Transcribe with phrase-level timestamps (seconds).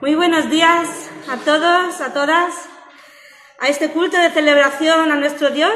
[0.00, 2.54] Muy buenos días a todos, a todas,
[3.58, 5.72] a este culto de celebración a nuestro Dios.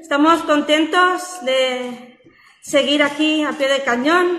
[0.00, 2.20] Estamos contentos de
[2.60, 4.38] seguir aquí a pie de cañón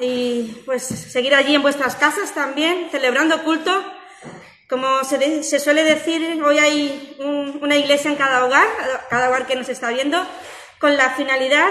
[0.00, 3.72] y pues seguir allí en vuestras casas también, celebrando culto.
[4.68, 7.16] Como se, suele decir, hoy hay
[7.60, 8.66] una iglesia en cada hogar,
[9.10, 10.24] cada hogar que nos está viendo,
[10.78, 11.70] con la finalidad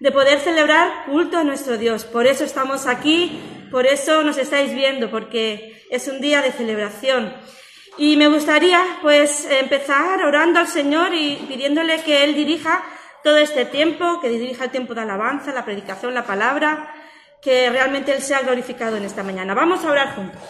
[0.00, 2.04] de poder celebrar culto a nuestro Dios.
[2.04, 3.40] Por eso estamos aquí,
[3.70, 7.34] por eso nos estáis viendo, porque es un día de celebración.
[7.96, 12.84] Y me gustaría, pues, empezar orando al Señor y pidiéndole que Él dirija
[13.24, 16.94] todo este tiempo, que dirija el tiempo de alabanza, la predicación, la palabra,
[17.42, 19.54] que realmente Él sea glorificado en esta mañana.
[19.54, 20.40] Vamos a orar juntos.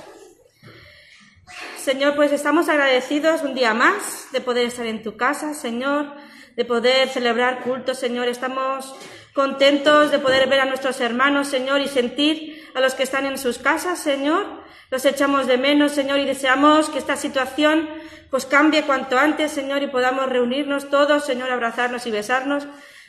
[1.79, 6.13] Señor, pues estamos agradecidos un día más de poder estar en tu casa, Señor,
[6.55, 8.29] de poder celebrar culto, Señor.
[8.29, 8.95] Estamos
[9.33, 13.39] contentos de poder ver a nuestros hermanos, Señor, y sentir a los que están en
[13.39, 14.47] sus casas, Señor.
[14.91, 17.89] Los echamos de menos, Señor, y deseamos que esta situación
[18.31, 22.67] pues cambie cuanto antes, Señor, y podamos reunirnos todos, Señor, abrazarnos y besarnos.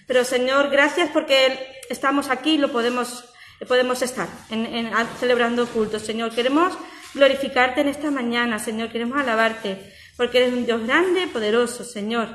[0.08, 3.26] Pero, Señor, gracias porque estamos aquí y lo podemos,
[3.68, 6.34] podemos estar en, celebrando cultos, Señor.
[6.34, 6.78] Queremos
[7.14, 8.90] glorificarte en esta mañana, Señor.
[8.90, 12.28] Queremos alabarte porque eres un Dios grande, poderoso, Señor.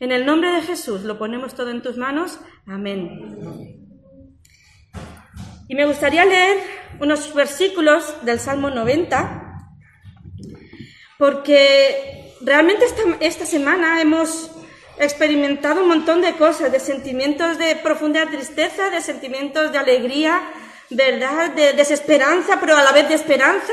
[0.00, 2.40] En el nombre de Jesús lo ponemos todo en tus manos.
[2.66, 3.81] Amén.
[5.68, 6.58] Y me gustaría leer
[7.00, 9.68] unos versículos del Salmo 90,
[11.18, 14.50] porque realmente esta, esta semana hemos
[14.98, 20.42] experimentado un montón de cosas, de sentimientos de profunda tristeza, de sentimientos de alegría,
[20.90, 21.50] ¿verdad?
[21.50, 23.72] De desesperanza, pero a la vez de esperanza.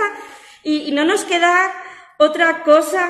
[0.64, 1.74] Y, y no nos queda
[2.18, 3.10] otra cosa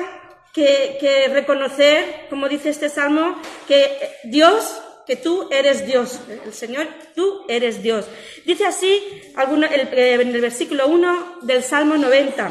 [0.52, 7.44] que, reconocer, como dice este salmo, que Dios, que tú eres Dios, el Señor, tú
[7.48, 8.06] eres Dios.
[8.46, 12.50] Dice así eh, en el versículo 1 del Salmo 90.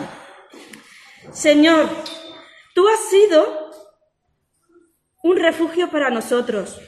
[1.31, 1.89] Señor,
[2.73, 3.69] tú has sido
[5.21, 6.79] un refugio para nosotros,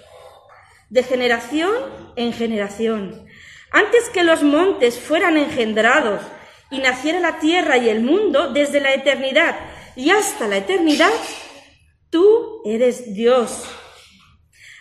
[0.90, 1.72] de generación
[2.16, 3.28] en generación.
[3.72, 6.22] Antes que los montes fueran engendrados
[6.70, 9.58] y naciera la tierra y el mundo, desde la eternidad,
[9.96, 11.12] y hasta la eternidad,
[12.10, 13.64] tú eres Dios.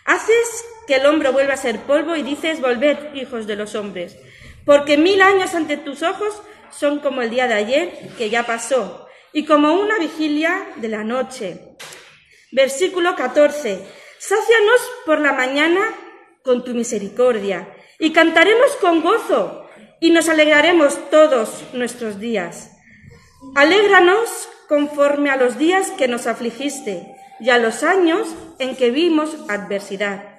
[0.05, 4.17] Haces que el hombre vuelva a ser polvo y dices, volved, hijos de los hombres,
[4.65, 9.07] porque mil años ante tus ojos son como el día de ayer que ya pasó,
[9.31, 11.77] y como una vigilia de la noche.
[12.51, 13.87] Versículo 14.
[14.19, 15.79] Sácianos por la mañana
[16.43, 19.69] con tu misericordia, y cantaremos con gozo,
[20.01, 22.71] y nos alegraremos todos nuestros días.
[23.55, 28.27] Alégranos conforme a los días que nos afligiste y a los años
[28.59, 30.30] en que vimos adversidad.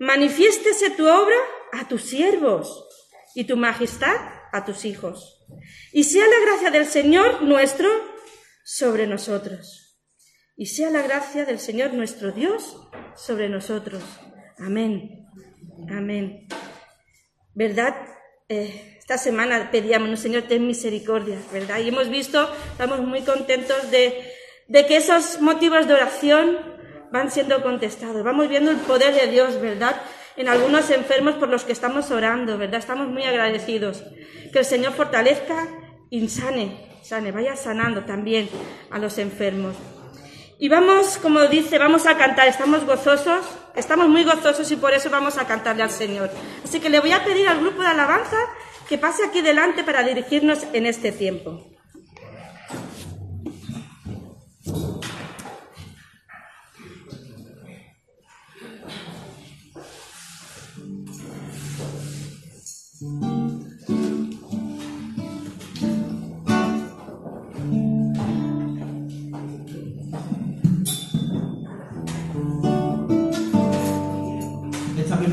[0.00, 1.36] Manifiéstese tu obra
[1.72, 2.88] a tus siervos
[3.34, 4.16] y tu majestad
[4.50, 5.46] a tus hijos.
[5.92, 7.86] Y sea la gracia del Señor nuestro
[8.64, 9.98] sobre nosotros.
[10.56, 12.78] Y sea la gracia del Señor nuestro Dios
[13.14, 14.02] sobre nosotros.
[14.58, 15.26] Amén.
[15.90, 16.48] Amén.
[17.52, 17.94] ¿Verdad?
[18.48, 21.78] Eh, esta semana pedíamos, Señor, ten misericordia, ¿verdad?
[21.80, 24.32] Y hemos visto, estamos muy contentos de,
[24.66, 26.79] de que esos motivos de oración
[27.12, 28.22] van siendo contestados.
[28.24, 30.00] Vamos viendo el poder de Dios, ¿verdad?
[30.36, 32.80] En algunos enfermos por los que estamos orando, ¿verdad?
[32.80, 34.02] Estamos muy agradecidos.
[34.52, 35.68] Que el Señor fortalezca
[36.08, 38.48] y sane, sane, vaya sanando también
[38.90, 39.76] a los enfermos.
[40.58, 45.08] Y vamos, como dice, vamos a cantar, estamos gozosos, estamos muy gozosos y por eso
[45.08, 46.30] vamos a cantarle al Señor.
[46.62, 48.36] Así que le voy a pedir al grupo de alabanza
[48.86, 51.64] que pase aquí delante para dirigirnos en este tiempo.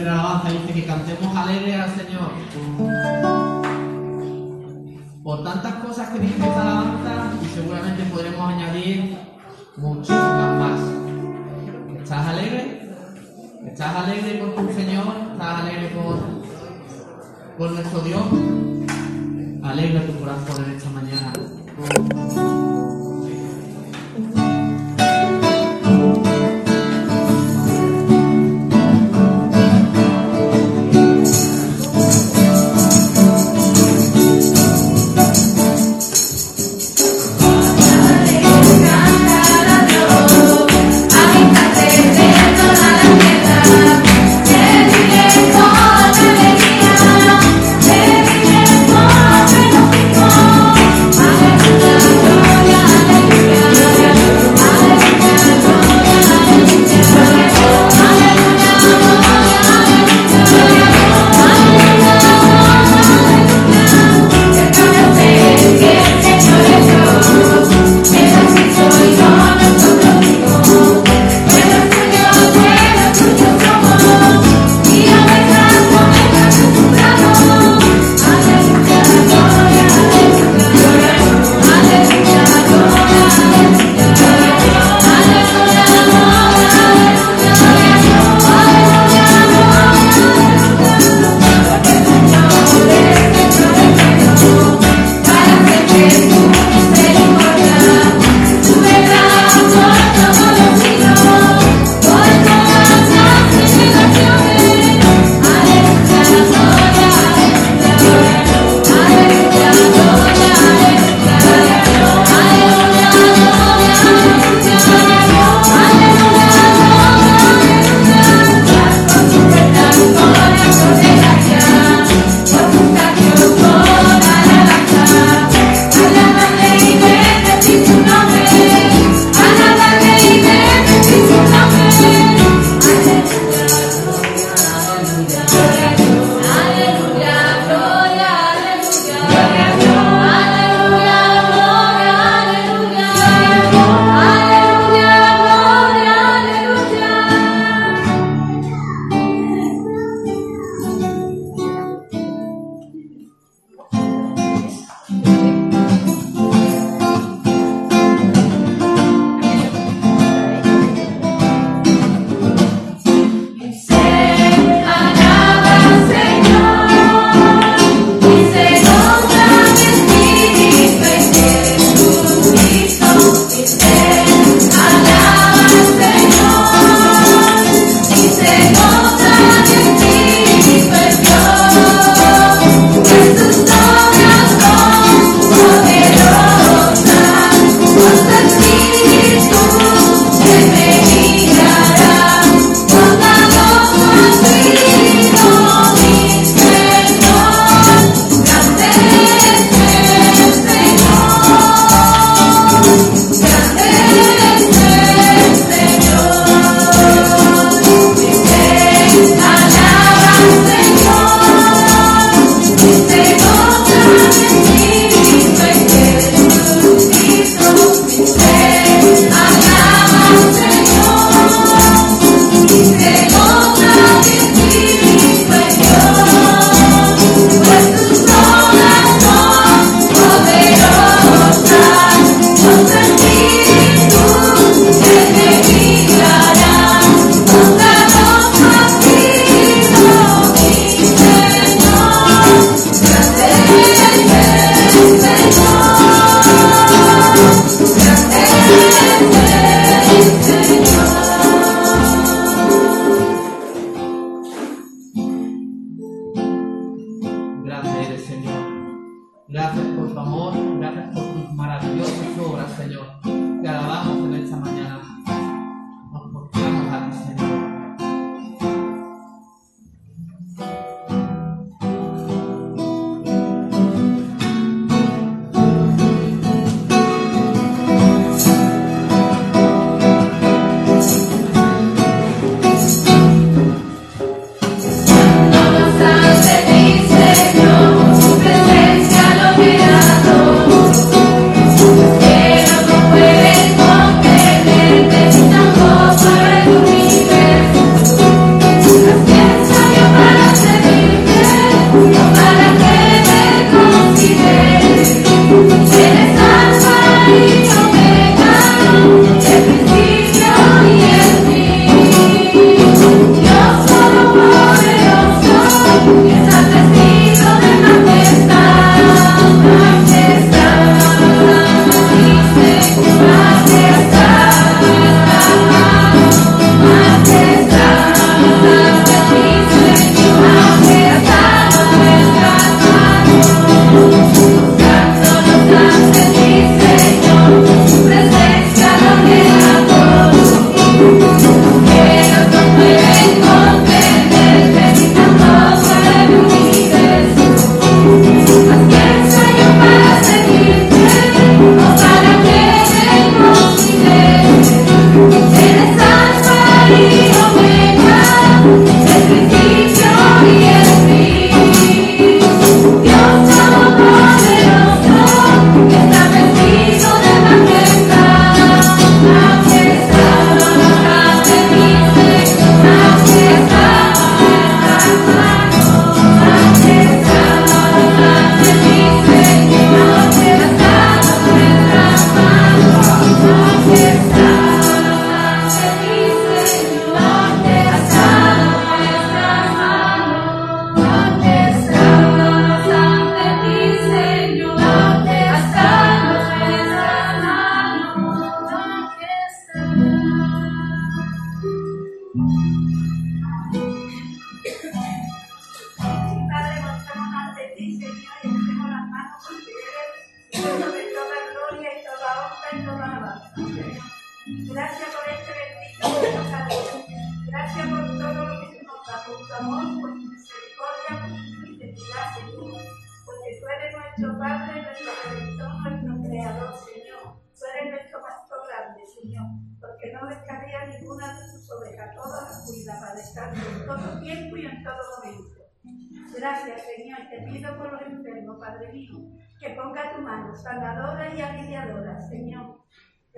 [0.07, 2.31] Dice que cantemos alegre al Señor.
[5.23, 9.17] Por tantas cosas que dice esta alabanza, y seguramente podremos añadir
[9.75, 10.79] muchísimas más.
[12.01, 12.89] ¿Estás alegre?
[13.65, 15.05] ¿Estás alegre por tu Señor?
[15.33, 18.23] ¿Estás alegre por, por nuestro Dios?
[19.63, 22.66] Alegra tu corazón en esta mañana.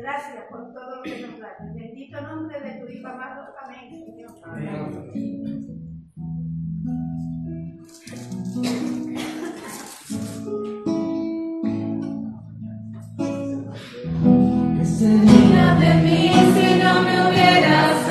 [0.10, 1.54] Gracias por todo lo que nos das.
[1.76, 3.54] Bendito nombre de tu Hijo amado.
[3.62, 3.90] Amén,
[4.44, 5.12] Amén.
[14.98, 15.06] Si
[16.84, 18.09] no me hubieras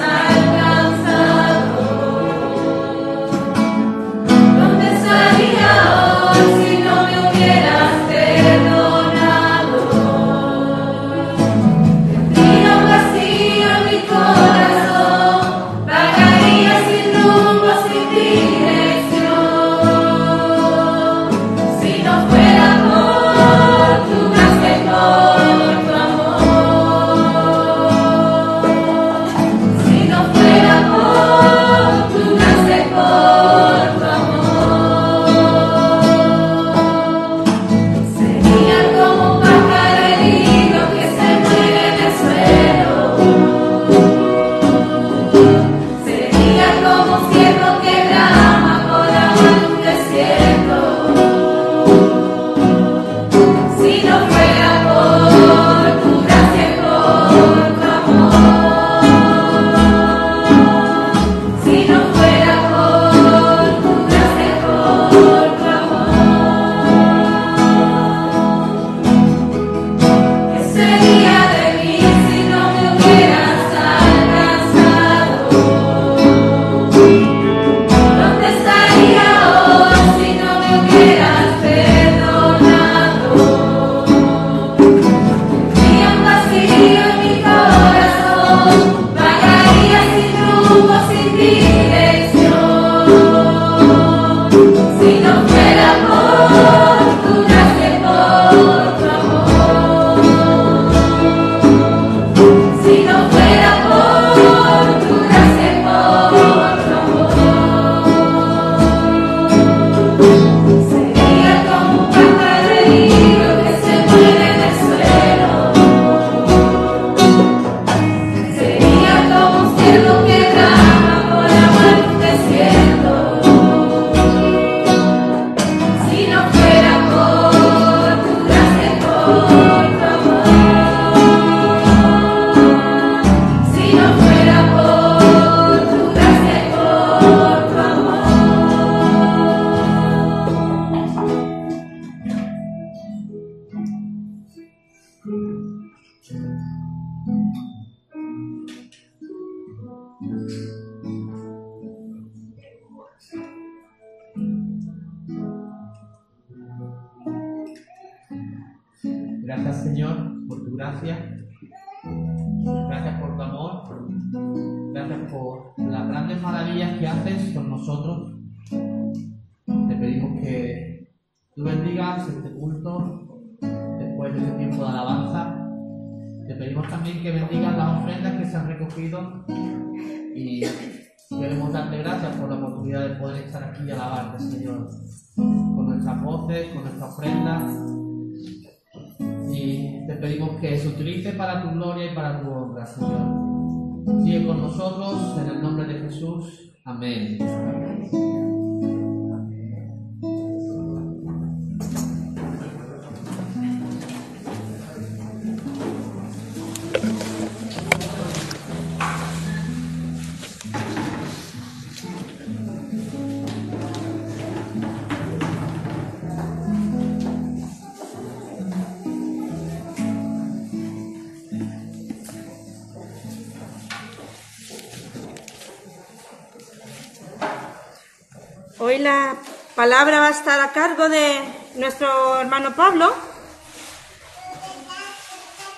[228.81, 229.35] Hoy la
[229.75, 231.41] palabra va a estar a cargo de
[231.75, 233.13] nuestro hermano Pablo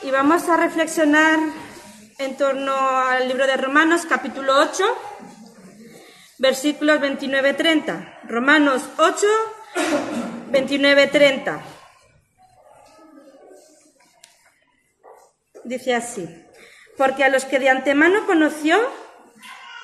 [0.02, 1.38] y vamos a reflexionar
[2.18, 4.84] en torno al libro de Romanos capítulo 8,
[6.40, 8.20] versículos 29-30.
[8.24, 9.26] Romanos 8,
[10.52, 11.62] 29-30.
[15.64, 16.28] Dice así,
[16.98, 18.78] porque a los que de antemano conoció,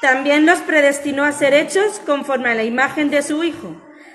[0.06, 3.74] también los predestinó a ser hechos conforme a la imagen de su Hijo,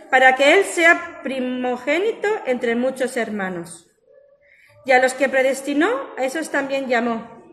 [0.09, 3.91] para que Él sea primogénito entre muchos hermanos.
[4.85, 7.43] Y a los que predestinó, a esos también llamó.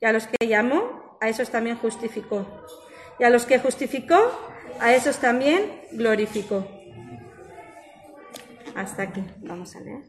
[0.00, 2.64] Y a los que llamó, a esos también justificó.
[3.18, 4.20] Y a los que justificó,
[4.78, 6.64] a esos también glorificó.
[8.76, 9.24] Hasta aquí.
[9.38, 10.04] Vamos a leer.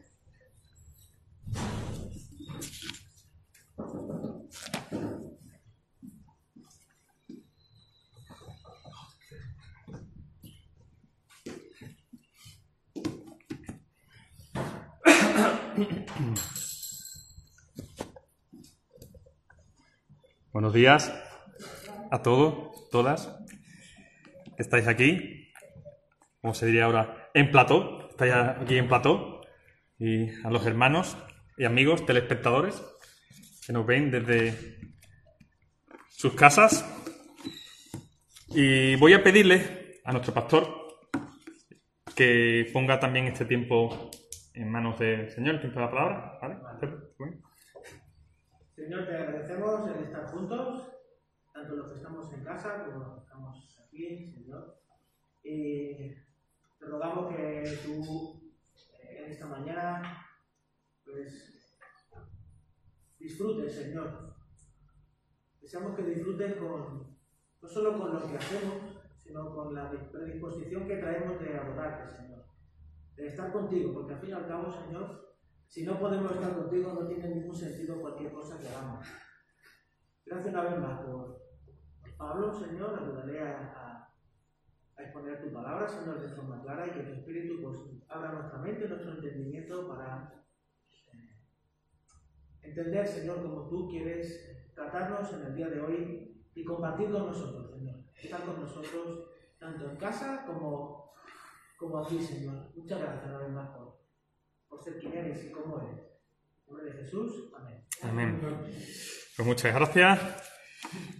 [20.52, 21.10] Buenos días
[22.10, 23.34] a todos, todas.
[24.58, 25.50] Estáis aquí,
[26.42, 28.10] como se diría ahora, en plató.
[28.10, 29.40] Estáis aquí en plató.
[29.98, 31.16] Y a los hermanos
[31.56, 32.82] y amigos telespectadores
[33.66, 34.78] que nos ven desde
[36.10, 36.84] sus casas.
[38.50, 40.68] Y voy a pedirle a nuestro pastor
[42.14, 44.10] que ponga también este tiempo
[44.54, 46.38] en manos del Señor, de la palabra.
[48.74, 50.92] Señor, te agradecemos el estar juntos,
[51.52, 54.78] tanto los que estamos en casa como los que estamos aquí, Señor.
[55.42, 56.14] Y
[56.78, 58.52] te rogamos que tú
[59.02, 60.26] eh, en esta mañana
[61.04, 61.78] pues
[63.18, 64.34] disfrutes, Señor.
[65.60, 67.16] Deseamos que disfrutes con,
[67.60, 72.41] no solo con lo que hacemos, sino con la predisposición que traemos de adorarte, Señor.
[73.16, 76.92] De estar contigo, porque al fin y al cabo, Señor, si no podemos estar contigo,
[76.92, 79.06] no tiene ningún sentido cualquier cosa que hagamos.
[80.24, 81.42] Gracias una vez más por,
[82.00, 82.98] por Pablo, Señor.
[82.98, 87.76] Ayudaré a, a- exponer tu palabra, Señor, de forma clara y que tu Espíritu pues,
[88.08, 90.32] abra nuestra mente, nuestro entendimiento para
[91.12, 91.40] eh,
[92.62, 97.70] entender, Señor, como tú quieres tratarnos en el día de hoy y compartir con nosotros,
[97.70, 97.96] Señor.
[98.14, 101.01] Estar con nosotros tanto en casa como,
[101.82, 102.70] como aquí, Señor.
[102.76, 103.98] Muchas gracias una vez más por,
[104.68, 106.04] por ser quien eres y cómo eres.
[106.66, 107.84] En nombre de Jesús, amén.
[108.02, 108.40] Amén.
[109.36, 110.20] Pues muchas gracias.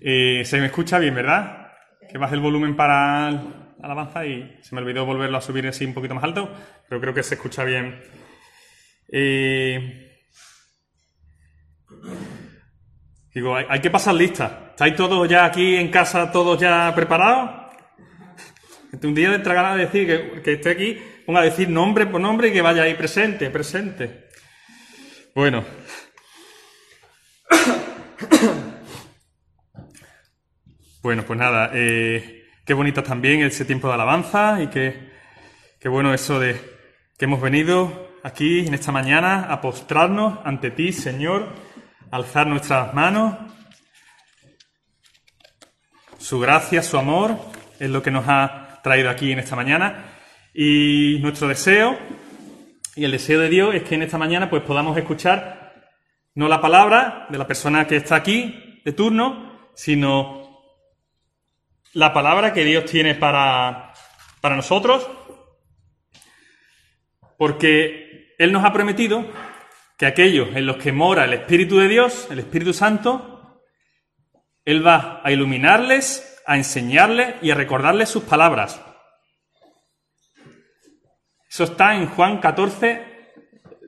[0.00, 1.72] Eh, se me escucha bien, ¿verdad?
[2.08, 5.84] Que baje el volumen para la alabanza y se me olvidó volverlo a subir así
[5.84, 6.48] un poquito más alto,
[6.88, 8.00] pero creo que se escucha bien.
[9.08, 10.22] Eh,
[13.34, 14.68] digo, hay, hay que pasar lista.
[14.70, 17.61] ¿Estáis todos ya aquí en casa, todos ya preparados?
[19.00, 22.20] Un día de ganas de decir que, que esté aquí, ponga a decir nombre por
[22.20, 24.28] nombre y que vaya ahí presente, presente.
[25.34, 25.64] Bueno.
[31.02, 35.10] Bueno, pues nada, eh, qué bonito también ese tiempo de alabanza y qué,
[35.80, 36.54] qué bueno eso de
[37.18, 41.54] que hemos venido aquí en esta mañana a postrarnos ante ti, Señor,
[42.08, 43.36] a alzar nuestras manos.
[46.18, 47.36] Su gracia, su amor
[47.80, 50.18] es lo que nos ha traído aquí en esta mañana.
[50.54, 51.98] Y nuestro deseo
[52.94, 55.72] y el deseo de Dios es que en esta mañana pues podamos escuchar
[56.34, 60.42] no la palabra de la persona que está aquí de turno, sino
[61.94, 63.92] la palabra que Dios tiene para,
[64.40, 65.08] para nosotros,
[67.36, 69.26] porque Él nos ha prometido
[69.98, 73.62] que aquellos en los que mora el Espíritu de Dios, el Espíritu Santo,
[74.64, 78.80] Él va a iluminarles, a enseñarles y a recordarles sus palabras.
[81.48, 83.04] Eso está en Juan 14,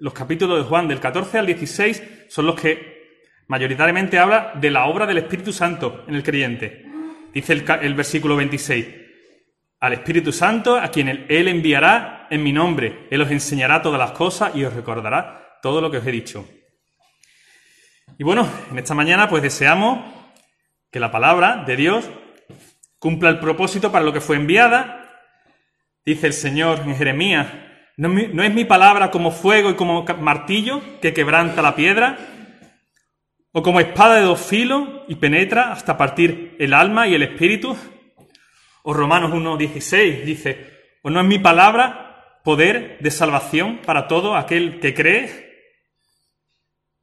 [0.01, 2.95] los capítulos de Juan del 14 al 16 son los que
[3.47, 6.85] mayoritariamente habla de la obra del Espíritu Santo en el creyente.
[7.33, 8.87] Dice el, versículo 26,
[9.81, 13.09] al Espíritu Santo, a quien él, Él enviará en mi nombre.
[13.11, 16.47] Él os enseñará todas las cosas y os recordará todo lo que os he dicho.
[18.19, 20.05] Y bueno, en esta mañana pues deseamos
[20.90, 22.09] que la palabra de Dios
[23.05, 25.11] cumpla el propósito para lo que fue enviada.
[26.07, 27.49] Dice el Señor en Jeremías,
[27.99, 28.09] no,
[28.43, 32.17] es mi- palabra como fuego y como martillo que quebranta la piedra,
[33.53, 37.77] o como espada de dos filos y penetra hasta partir el alma y el espíritu.
[38.85, 44.81] O Romanos 1.16 dice, o no es mi palabra poder de salvación para todo aquel
[44.81, 45.53] que cree.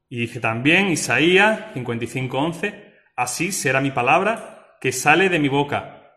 [0.09, 2.73] Y dice también Isaías 55.11,
[3.15, 4.50] así será mi palabra
[4.81, 6.11] que sale de mi boca.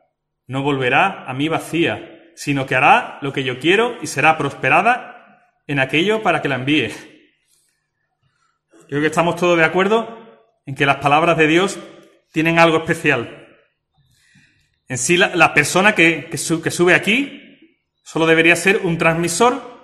[0.46, 5.60] No volverá a mí vacía, sino que hará lo que yo quiero y será prosperada
[5.66, 6.90] en aquello para que la envíe.
[8.88, 10.18] Creo que estamos todos de acuerdo
[10.66, 11.78] en que las palabras de Dios
[12.32, 13.46] tienen algo especial.
[14.88, 17.40] En sí, la, persona que, que que sube aquí
[18.02, 19.74] solo debería ser un transmisor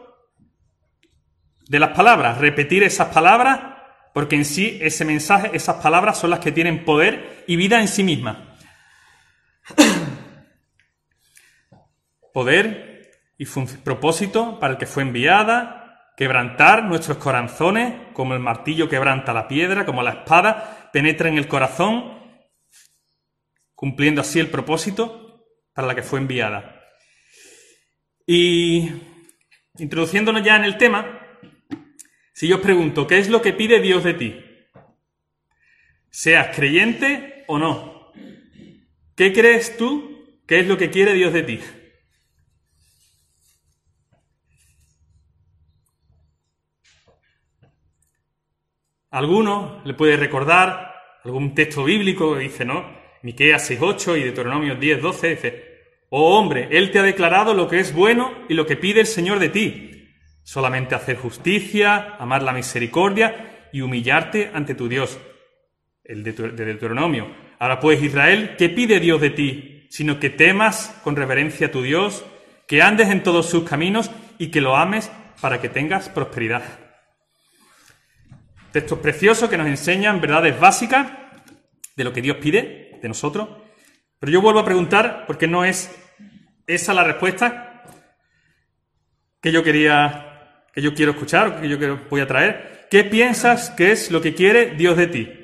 [1.68, 3.60] de las palabras, repetir esas palabras,
[4.12, 7.88] porque en sí ese mensaje, esas palabras son las que tienen poder y vida en
[7.88, 8.49] sí mismas.
[12.32, 19.32] Poder y propósito para el que fue enviada, quebrantar nuestros corazones, como el martillo quebranta
[19.32, 22.20] la piedra, como la espada penetra en el corazón,
[23.74, 26.84] cumpliendo así el propósito para la que fue enviada.
[28.26, 28.90] Y
[29.78, 31.20] introduciéndonos ya en el tema,
[32.34, 34.44] si yo os pregunto, ¿qué es lo que pide Dios de ti?
[36.10, 37.89] Seas creyente o no.
[39.20, 41.60] ¿Qué crees tú que es lo que quiere Dios de ti?
[49.10, 52.96] Alguno le puede recordar algún texto bíblico que dice, ¿no?
[53.20, 55.64] Miqueas 6.8 y Deuteronomio 10.12 dice,
[56.08, 59.06] Oh hombre, Él te ha declarado lo que es bueno y lo que pide el
[59.06, 60.08] Señor de ti.
[60.44, 65.20] Solamente hacer justicia, amar la misericordia y humillarte ante tu Dios.
[66.02, 67.49] El de Deuteronomio.
[67.60, 69.86] Ahora pues, Israel, ¿qué pide Dios de ti?
[69.90, 72.24] Sino que temas con reverencia a tu Dios,
[72.66, 76.62] que andes en todos sus caminos y que lo ames para que tengas prosperidad.
[78.72, 81.12] Textos preciosos que nos enseñan verdades básicas
[81.96, 83.46] de lo que Dios pide de nosotros.
[84.18, 85.94] Pero yo vuelvo a preguntar, porque no es
[86.66, 87.84] esa la respuesta
[89.42, 91.76] que yo quería, que yo quiero escuchar, que yo
[92.08, 92.86] voy a traer.
[92.90, 95.39] ¿Qué piensas que es lo que quiere Dios de ti?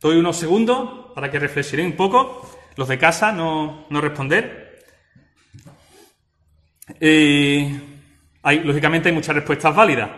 [0.00, 2.48] Doy unos segundos para que reflexionéis un poco.
[2.76, 4.84] Los de casa no, no responder.
[7.00, 7.80] Eh,
[8.42, 10.10] hay, lógicamente hay muchas respuestas válidas.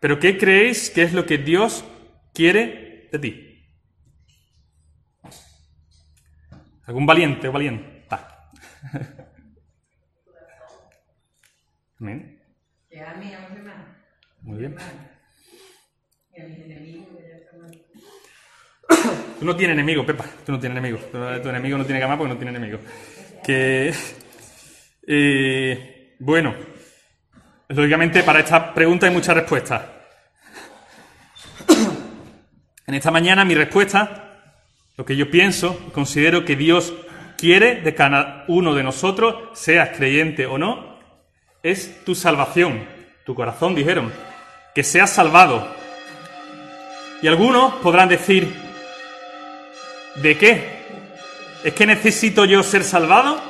[0.00, 1.84] Pero ¿qué creéis que es lo que Dios
[2.34, 3.44] quiere de ti?
[6.86, 8.06] ¿Algún valiente o valiente?
[8.10, 8.50] Va.
[12.00, 12.42] Amén.
[12.90, 13.86] Que ame a los demás.
[14.40, 14.76] Muy bien.
[16.32, 17.08] Y a mis enemigos,
[19.38, 20.24] Tú no tienes enemigo, Pepa.
[20.44, 20.98] Tú no tienes enemigo.
[21.12, 22.80] Tu, enemigo no tiene amar porque no tiene enemigo.
[23.44, 23.94] Que.
[25.06, 26.54] eh, bueno.
[27.68, 29.82] Lógicamente, para esta pregunta hay muchas respuestas.
[32.86, 34.54] En esta mañana, mi respuesta,
[34.96, 36.94] lo que yo pienso, considero que Dios
[37.36, 40.98] quiere de cada uno de nosotros, seas creyente o no,
[41.62, 42.86] es tu salvación.
[43.26, 44.10] Tu corazón, dijeron.
[44.74, 45.68] Que seas salvado.
[47.20, 48.67] Y algunos podrán decir,
[50.22, 50.78] ¿De qué?
[51.64, 53.40] ¿Es que necesito yo ser salvado?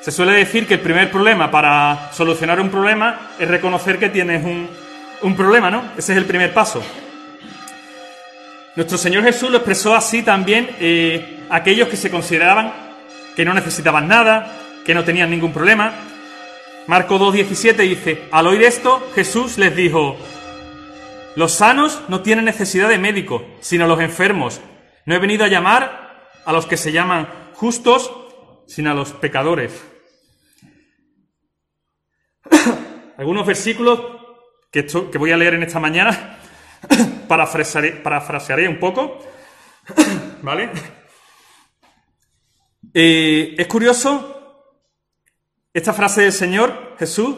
[0.00, 4.44] Se suele decir que el primer problema para solucionar un problema es reconocer que tienes
[4.44, 4.68] un,
[5.22, 5.82] un problema, ¿no?
[5.96, 6.82] Ese es el primer paso.
[8.76, 12.88] Nuestro Señor Jesús lo expresó así también eh, aquellos que se consideraban
[13.38, 14.50] que no necesitaban nada,
[14.84, 15.92] que no tenían ningún problema.
[16.88, 20.16] Marco 2.17 dice, al oír esto, Jesús les dijo,
[21.36, 24.60] los sanos no tienen necesidad de médico, sino los enfermos.
[25.08, 28.12] No he venido a llamar a los que se llaman justos,
[28.66, 29.72] sino a los pecadores.
[33.16, 34.02] Algunos versículos
[34.70, 34.82] que,
[35.16, 36.36] voy a leer en esta mañana,
[37.26, 39.18] parafrasearé, parafrasearé un poco,
[40.42, 40.72] ¿vale?
[42.92, 44.74] Eh, es curioso
[45.72, 47.34] esta frase del Señor Jesús.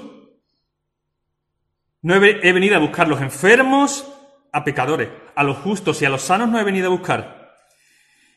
[2.03, 4.13] No he, ve- he venido a buscar los enfermos,
[4.53, 7.40] a pecadores, a los justos y a los sanos no he venido a buscar.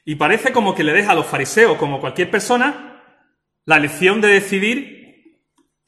[0.06, 3.02] Y parece como que le deja a los fariseos, como cualquier persona,
[3.66, 5.40] la elección de decidir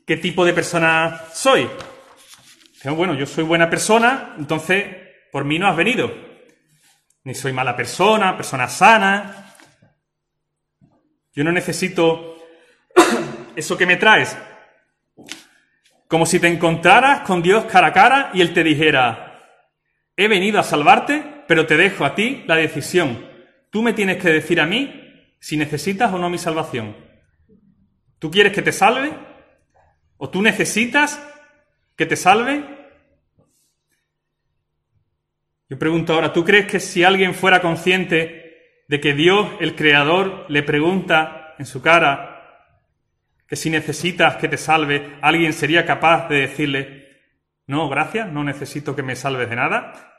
[0.06, 1.70] qué tipo de persona soy.
[2.84, 4.86] Bueno, yo soy buena persona, entonces
[5.32, 6.14] por mí no has venido.
[7.24, 9.56] Ni soy mala persona, persona sana.
[11.34, 12.38] Yo no necesito
[13.56, 14.38] eso que me traes.
[16.08, 19.66] Como si te encontraras con Dios cara a cara y Él te dijera,
[20.16, 23.35] he venido a salvarte, pero te dejo a ti la decisión.
[23.76, 26.96] Tú me tienes que decir a mí si necesitas o no mi salvación.
[28.20, 29.12] ¿Tú quieres que te salve?
[30.16, 31.22] ¿O tú necesitas
[31.98, 32.64] que te salve?
[35.68, 40.46] Yo pregunto ahora, ¿tú crees que si alguien fuera consciente de que Dios, el Creador,
[40.48, 42.72] le pregunta en su cara
[43.46, 47.10] que si necesitas que te salve, alguien sería capaz de decirle,
[47.68, 50.15] no, gracias, no necesito que me salves de nada?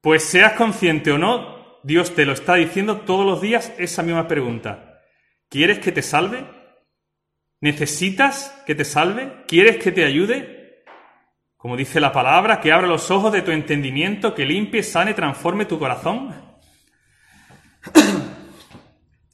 [0.00, 4.28] Pues seas consciente o no, Dios te lo está diciendo todos los días esa misma
[4.28, 5.00] pregunta.
[5.48, 6.44] ¿Quieres que te salve?
[7.60, 9.44] ¿Necesitas que te salve?
[9.46, 10.84] ¿Quieres que te ayude?
[11.56, 15.64] Como dice la palabra, que abra los ojos de tu entendimiento, que limpie, sane, transforme
[15.66, 16.34] tu corazón.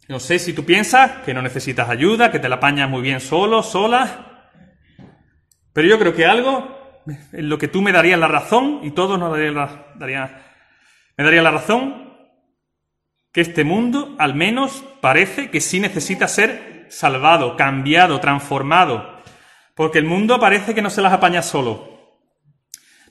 [0.08, 3.18] No sé si tú piensas que no necesitas ayuda, que te la apañas muy bien
[3.18, 4.50] solo, sola.
[5.72, 7.02] Pero yo creo que algo
[7.32, 10.45] en lo que tú me darías la razón, y todos nos darían la, daría-
[11.16, 12.14] me darían la razón,
[13.32, 19.16] que este mundo al menos parece que sí necesita ser salvado, cambiado, transformado.
[19.74, 22.20] Porque el mundo parece que no se las apaña solo.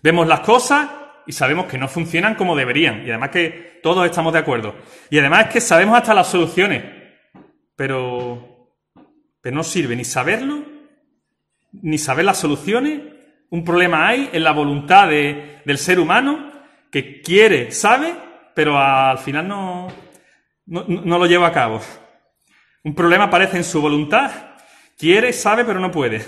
[0.01, 0.89] Vemos las cosas
[1.27, 3.05] y sabemos que no funcionan como deberían.
[3.05, 4.75] Y además que todos estamos de acuerdo.
[5.11, 6.83] Y además es que sabemos hasta las soluciones.
[7.75, 8.71] Pero,
[9.41, 10.63] pero no sirve ni saberlo,
[11.71, 12.99] ni saber las soluciones.
[13.51, 16.51] Un problema hay en la voluntad de- del ser humano
[16.91, 18.13] que quiere, sabe,
[18.53, 19.87] pero al final no,
[20.65, 21.81] no, lo lleva a cabo.
[22.83, 24.31] Un problema aparece en su voluntad,
[24.97, 26.25] quiere, sabe, pero no puede.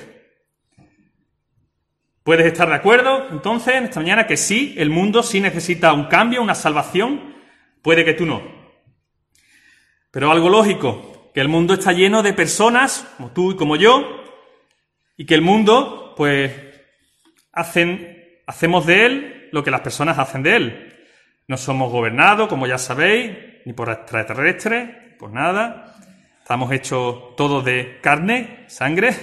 [2.23, 6.05] ¿Puedes estar de acuerdo entonces en esta mañana que sí, el mundo sí necesita un
[6.05, 7.35] cambio, una salvación?
[7.81, 8.41] Puede que tú no.
[10.11, 14.23] Pero algo lógico, que el mundo está lleno de personas como tú y como yo,
[15.15, 16.51] y que el mundo, pues,
[17.53, 20.93] hacen, hacemos de él lo que las personas hacen de él.
[21.47, 23.31] No somos gobernados, como ya sabéis,
[23.65, 25.95] ni por extraterrestres, por nada.
[26.41, 29.13] Estamos hechos todos de carne, sangre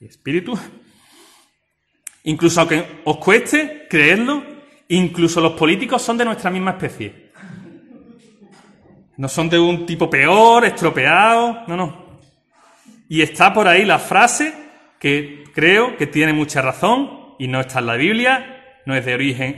[0.00, 0.58] y espíritu.
[2.24, 4.42] Incluso aunque os cueste creerlo,
[4.88, 7.30] incluso los políticos son de nuestra misma especie.
[9.16, 12.20] No son de un tipo peor, estropeado, no, no.
[13.08, 14.54] Y está por ahí la frase
[14.98, 18.59] que creo que tiene mucha razón y no está en la Biblia,
[18.90, 19.54] no es de origen,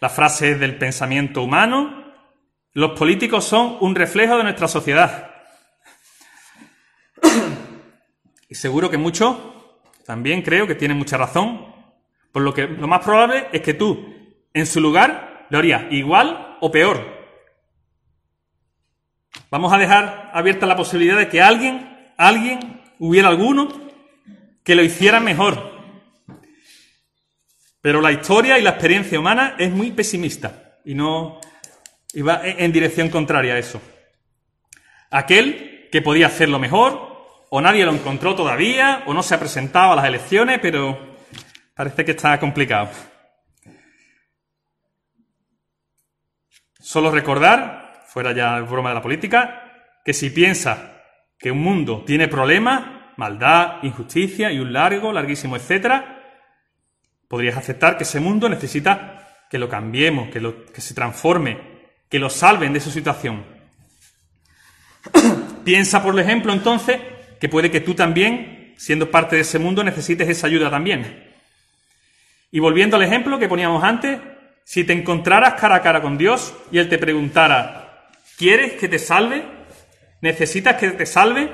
[0.00, 2.04] la frase es del pensamiento humano.
[2.72, 5.30] Los políticos son un reflejo de nuestra sociedad.
[8.48, 9.36] Y seguro que muchos
[10.06, 11.66] también creo que tienen mucha razón,
[12.32, 14.14] por lo que lo más probable es que tú,
[14.54, 17.14] en su lugar, lo harías igual o peor.
[19.50, 23.68] Vamos a dejar abierta la posibilidad de que alguien, alguien, hubiera alguno
[24.64, 25.75] que lo hiciera mejor.
[27.86, 31.40] Pero la historia y la experiencia humana es muy pesimista y no
[32.12, 33.80] y va en en dirección contraria a eso.
[35.08, 39.92] Aquel que podía hacerlo mejor, o nadie lo encontró todavía, o no se ha presentado
[39.92, 41.14] a las elecciones, pero
[41.76, 42.90] parece que está complicado.
[46.80, 51.04] Solo recordar, fuera ya broma de la política, que si piensa
[51.38, 56.15] que un mundo tiene problemas, maldad, injusticia y un largo, larguísimo, etcétera,
[57.28, 61.58] podrías aceptar que ese mundo necesita que lo cambiemos, que, lo- que se transforme,
[62.08, 63.44] que lo salven de su situación.
[65.64, 66.98] Piensa, por ejemplo, entonces,
[67.40, 71.24] que puede que tú también, siendo parte de ese mundo, necesites esa ayuda también.
[72.50, 74.18] Y volviendo al ejemplo que poníamos antes,
[74.64, 78.98] si te encontraras cara a cara con Dios y Él te preguntara, ¿quieres que te
[78.98, 79.44] salve?
[80.20, 81.50] ¿Necesitas que te salve?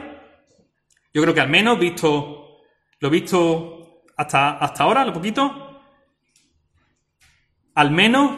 [1.13, 2.61] Yo creo que al menos, visto
[3.01, 3.82] lo visto
[4.23, 5.81] hasta, hasta ahora, lo poquito,
[7.75, 8.33] al menos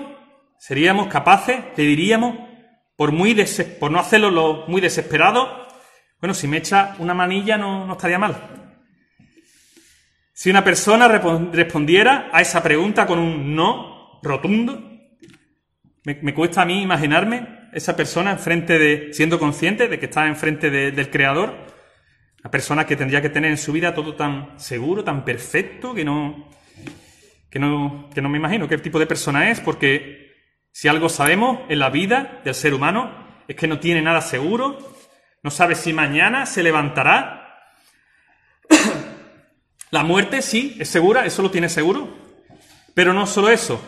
[0.58, 2.36] seríamos capaces, le diríamos,
[2.96, 3.34] por, muy
[3.80, 5.66] por no hacerlo lo muy desesperado,
[6.20, 8.36] bueno, si me echa una manilla no, no estaría mal.
[10.32, 14.82] Si una persona respondiera a esa pregunta con un no rotundo,
[16.04, 20.70] me, cuesta a mí imaginarme esa persona enfrente de, siendo consciente de que está enfrente
[20.70, 21.73] de- del Creador,
[22.44, 26.04] una persona que tendría que tener en su vida todo tan seguro, tan perfecto, que
[26.04, 26.50] no,
[27.48, 30.30] que no, que no me imagino qué tipo de persona es, porque
[30.70, 33.10] si algo sabemos en la vida del ser humano
[33.48, 34.76] es que no tiene nada seguro,
[35.42, 37.70] no sabe si mañana se levantará.
[39.90, 42.14] La muerte sí, es segura, eso lo tiene seguro.
[42.92, 43.80] Pero no solo eso,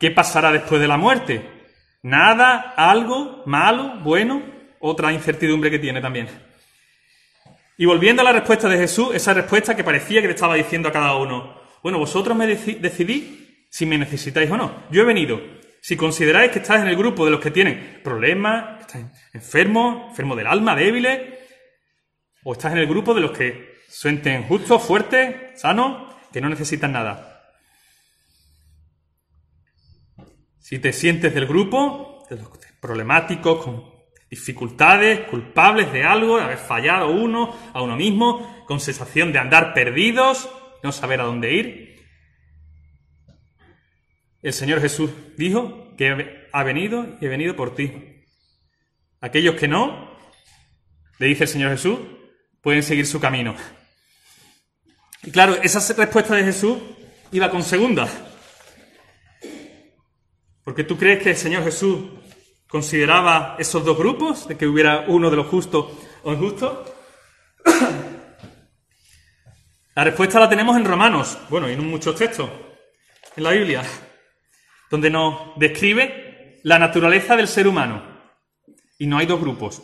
[0.00, 1.48] ¿qué pasará después de la muerte?
[2.02, 4.42] Nada, algo, malo, bueno,
[4.80, 6.49] otra incertidumbre que tiene también.
[7.80, 10.90] Y volviendo a la respuesta de Jesús, esa respuesta que parecía que le estaba diciendo
[10.90, 13.24] a cada uno, bueno, vosotros me deci- decidís
[13.70, 14.82] si me necesitáis o no.
[14.90, 15.40] Yo he venido.
[15.80, 20.10] Si consideráis que estáis en el grupo de los que tienen problemas, que estáis enfermos,
[20.10, 21.38] enfermos del alma, débiles,
[22.44, 26.92] o estás en el grupo de los que sienten justos, fuertes, sanos, que no necesitan
[26.92, 27.50] nada.
[30.58, 33.89] Si te sientes del grupo, de los problemáticos, con
[34.30, 39.74] dificultades, culpables de algo, de haber fallado uno, a uno mismo, con sensación de andar
[39.74, 40.48] perdidos,
[40.82, 41.90] no saber a dónde ir,
[44.42, 47.92] el Señor Jesús dijo que ha venido y he venido por ti.
[49.20, 50.16] Aquellos que no,
[51.18, 51.98] le dice el Señor Jesús,
[52.62, 53.54] pueden seguir su camino.
[55.22, 56.78] Y claro, esa respuesta de Jesús
[57.32, 58.08] iba con segunda.
[60.64, 61.98] Porque tú crees que el Señor Jesús
[62.70, 65.86] consideraba esos dos grupos, de que hubiera uno de los justos
[66.22, 66.78] o injustos.
[69.96, 72.48] La respuesta la tenemos en Romanos, bueno, y en muchos textos,
[73.36, 73.82] en la Biblia,
[74.88, 78.08] donde nos describe la naturaleza del ser humano.
[78.98, 79.82] Y no hay dos grupos.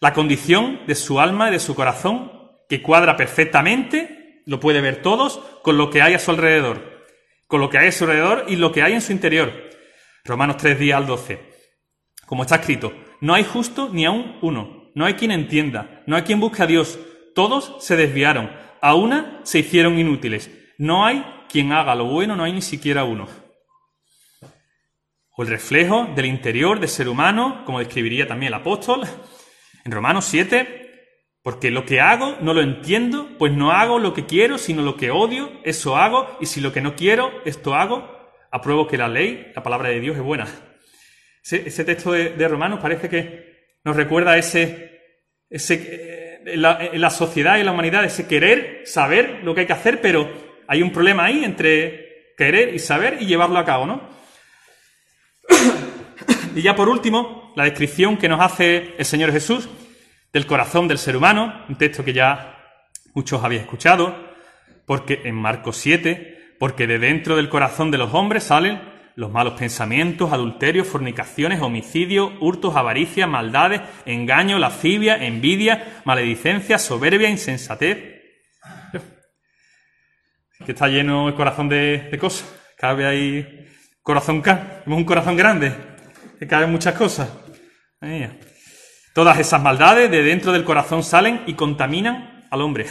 [0.00, 2.32] La condición de su alma y de su corazón,
[2.68, 7.06] que cuadra perfectamente, lo puede ver todos, con lo que hay a su alrededor.
[7.46, 9.67] Con lo que hay a su alrededor y lo que hay en su interior.
[10.24, 11.40] Romanos 3, 10 al 12.
[12.26, 14.90] Como está escrito, no hay justo ni aún uno.
[14.94, 16.02] No hay quien entienda.
[16.06, 16.98] No hay quien busque a Dios.
[17.34, 18.50] Todos se desviaron.
[18.80, 20.50] A una se hicieron inútiles.
[20.78, 23.26] No hay quien haga lo bueno, no hay ni siquiera uno.
[25.36, 29.02] O el reflejo del interior del ser humano, como describiría también el apóstol,
[29.84, 30.88] en Romanos 7,
[31.42, 34.96] porque lo que hago no lo entiendo, pues no hago lo que quiero, sino lo
[34.96, 38.17] que odio, eso hago, y si lo que no quiero, esto hago,
[38.50, 40.46] apruebo que la ley, la palabra de Dios es buena.
[41.42, 45.00] Ese, texto de, Romanos parece que nos recuerda ese,
[45.48, 49.54] ese eh, en, la, en la sociedad y en la humanidad, ese querer, saber lo
[49.54, 50.30] que hay que hacer, pero
[50.66, 54.08] hay un problema ahí entre querer y saber y llevarlo a cabo, ¿no?
[56.54, 59.68] y ya por último, la descripción que nos hace el Señor Jesús
[60.32, 62.56] del corazón del ser humano, un texto que ya
[63.14, 64.14] muchos habéis escuchado,
[64.86, 68.80] porque en Marcos 7, porque de dentro del corazón de los hombres salen
[69.18, 77.98] los malos pensamientos, adulterios, fornicaciones, homicidios, hurtos, avaricias, maldades, engaño, lascivia, envidia, maledicencia, soberbia, insensatez.
[80.64, 82.48] Que está lleno el corazón de, cosas.
[82.76, 83.66] Cabe ahí
[84.02, 84.82] corazón K.
[84.84, 85.74] Tenemos un corazón grande.
[86.38, 87.28] Que caben muchas cosas.
[89.14, 92.86] Todas esas maldades de dentro del corazón salen y contaminan al hombre.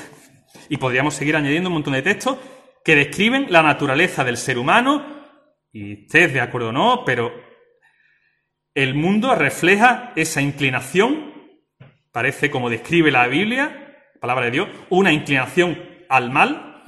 [0.67, 2.37] Y podríamos seguir añadiendo un montón de textos
[2.87, 5.05] que describen la naturaleza del ser humano,
[5.73, 7.33] y estés de acuerdo o no, pero
[8.73, 11.33] el mundo refleja esa inclinación,
[12.13, 16.85] parece como describe la Biblia, palabra de Dios, una inclinación al mal,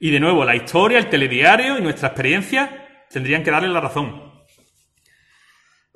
[0.00, 4.32] y de nuevo la historia, el telediario y nuestra experiencia tendrían que darle la razón.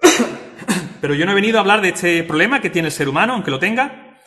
[1.01, 3.33] Pero yo no he venido a hablar de este problema que tiene el ser humano,
[3.33, 4.19] aunque lo tenga.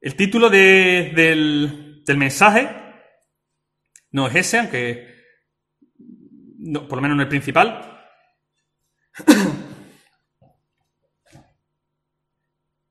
[0.00, 2.83] El título de, del, del, mensaje
[4.14, 5.12] no es ese, aunque
[6.58, 8.00] no, por lo menos no el principal.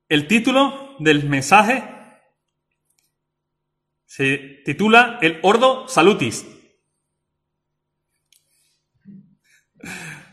[0.10, 1.82] El título del mensaje
[4.06, 6.46] se titula El Ordo Salutis.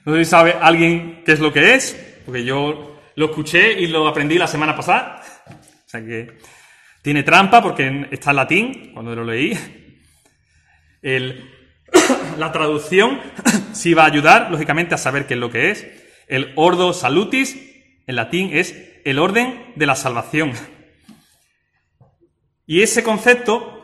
[0.05, 3.87] No sé si sabe alguien qué es lo que es, porque yo lo escuché y
[3.87, 5.23] lo aprendí la semana pasada.
[5.87, 6.37] O sea que
[7.01, 9.80] tiene trampa porque está en latín cuando lo leí.
[12.39, 13.21] La traducción
[13.73, 15.87] sí va a ayudar, lógicamente, a saber qué es lo que es.
[16.29, 17.57] El ordo salutis,
[18.07, 20.53] en latín, es el orden de la salvación.
[22.67, 23.81] Y ese concepto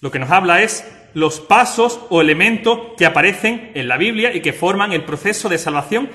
[0.00, 4.40] lo que nos habla es los pasos o elementos que aparecen en la Biblia y
[4.40, 6.10] que forman el proceso de salvación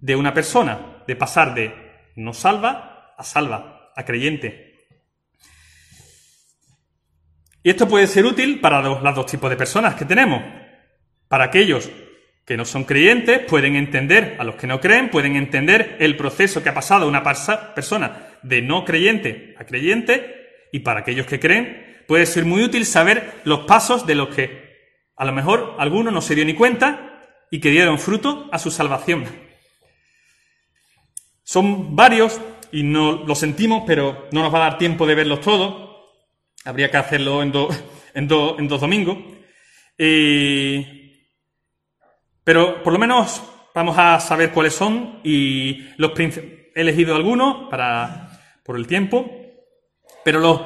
[0.00, 1.74] de una persona, de pasar de
[2.16, 4.65] no salva a salva, a creyente.
[7.66, 10.40] Y esto puede ser útil para los, dos tipos de personas que tenemos.
[11.26, 11.90] Para aquellos
[12.44, 16.62] que no son creyentes, pueden entender, a los que no creen, pueden entender el proceso
[16.62, 22.04] que ha pasado una persona de no creyente a creyente, y para aquellos que creen,
[22.06, 26.20] puede ser muy útil saber los pasos de los que a lo mejor alguno no
[26.20, 29.24] se dio ni cuenta y que dieron fruto a su salvación.
[31.42, 32.40] Son varios
[32.70, 35.85] y no lo sentimos, pero no nos va a dar tiempo de verlos todos.
[36.66, 37.82] Habría que hacerlo en, dos-
[38.14, 39.18] en, en dos domingos.
[42.44, 43.42] Pero por lo menos
[43.74, 48.22] vamos a saber cuáles son y los he elegido algunos para
[48.64, 49.30] por el tiempo,
[50.24, 50.60] pero los,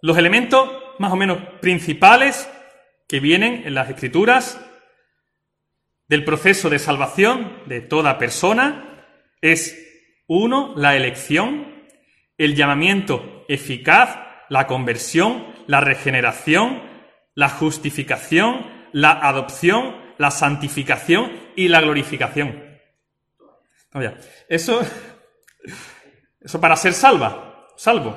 [0.00, 0.66] los elementos
[0.98, 2.48] más o menos principales
[3.06, 4.58] que vienen en las escrituras
[6.08, 9.06] del proceso de salvación de toda persona
[9.42, 9.78] es
[10.26, 11.84] uno, la elección,
[12.38, 14.18] el llamamiento eficaz,
[14.48, 16.82] la conversión, la regeneración,
[17.34, 22.62] la justificación, la adopción, la santificación y la glorificación.
[23.92, 24.16] No, ya.
[24.48, 24.82] Eso,
[26.40, 28.16] eso para ser salva, salvo.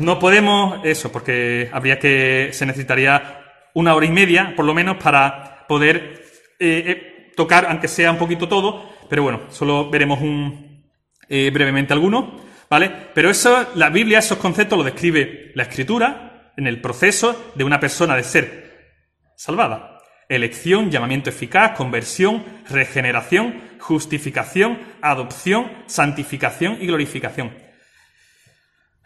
[0.00, 3.44] No podemos eso, porque habría que se necesitaría
[3.74, 6.22] una hora y media, por lo menos, para poder
[6.58, 8.88] eh, eh, tocar, aunque sea un poquito todo.
[9.08, 10.84] Pero bueno, solo veremos un,
[11.28, 12.40] eh, brevemente algunos,
[12.70, 12.90] ¿vale?
[13.14, 17.80] Pero eso, la Biblia, esos conceptos los describe la Escritura en el proceso de una
[17.80, 18.94] persona de ser
[19.36, 20.00] salvada.
[20.28, 27.56] Elección, llamamiento eficaz, conversión, regeneración, justificación, adopción, santificación y glorificación.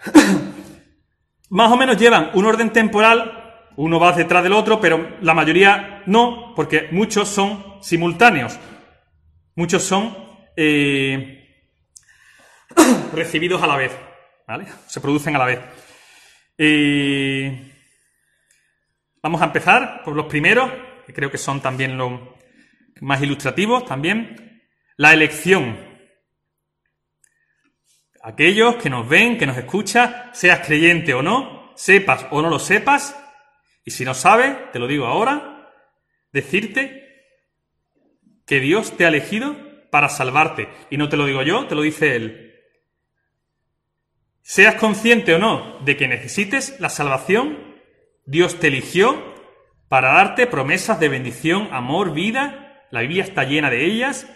[1.50, 6.02] Más o menos llevan un orden temporal, uno va detrás del otro, pero la mayoría
[6.06, 8.58] no, porque muchos son simultáneos.
[9.54, 10.16] Muchos son
[10.56, 11.41] eh,
[13.12, 13.92] recibidos a la vez,
[14.46, 14.66] ¿vale?
[14.86, 15.60] Se producen a la vez.
[16.58, 17.72] Eh,
[19.22, 20.70] vamos a empezar por los primeros,
[21.06, 22.20] que creo que son también los
[23.00, 24.62] más ilustrativos también.
[24.96, 25.90] La elección.
[28.22, 32.58] Aquellos que nos ven, que nos escuchan, seas creyente o no, sepas o no lo
[32.58, 33.16] sepas,
[33.84, 35.72] y si no sabes, te lo digo ahora,
[36.32, 37.02] decirte
[38.46, 39.56] que Dios te ha elegido
[39.90, 40.68] para salvarte.
[40.90, 42.51] Y no te lo digo yo, te lo dice Él.
[44.42, 47.58] Seas consciente o no de que necesites la salvación,
[48.26, 49.32] Dios te eligió
[49.88, 52.86] para darte promesas de bendición, amor, vida.
[52.90, 54.26] La Biblia está llena de ellas.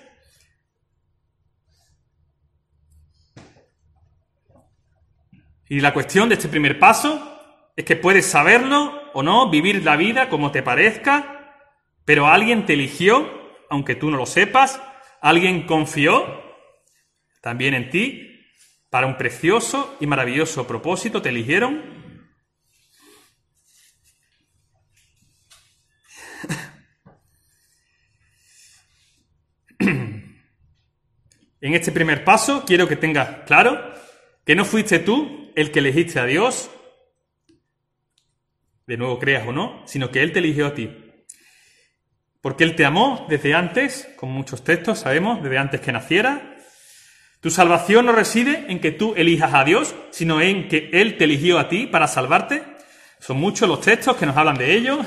[5.69, 7.33] Y la cuestión de este primer paso
[7.75, 11.65] es que puedes saberlo o no, vivir la vida como te parezca,
[12.05, 13.29] pero alguien te eligió,
[13.69, 14.81] aunque tú no lo sepas,
[15.21, 16.45] alguien confió
[17.41, 18.36] también en ti
[18.97, 21.83] para un precioso y maravilloso propósito, te eligieron.
[31.61, 33.93] En este primer paso quiero que tengas claro
[34.47, 36.71] que no fuiste tú el que elegiste a Dios,
[38.87, 40.89] de nuevo creas o no, sino que Él te eligió a ti.
[42.41, 46.56] Porque Él te amó desde antes, con muchos textos sabemos, desde antes que naciera.
[47.47, 51.23] Tu salvación no reside en que tú elijas a Dios, sino en que Él te
[51.23, 52.65] eligió a ti para salvarte.
[53.21, 54.99] Son muchos los textos que nos hablan de ello.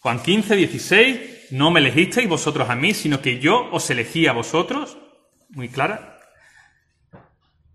[0.00, 1.20] Juan 15, 16,
[1.52, 4.98] no me elegisteis vosotros a mí, sino que yo os elegí a vosotros.
[5.50, 6.18] Muy clara.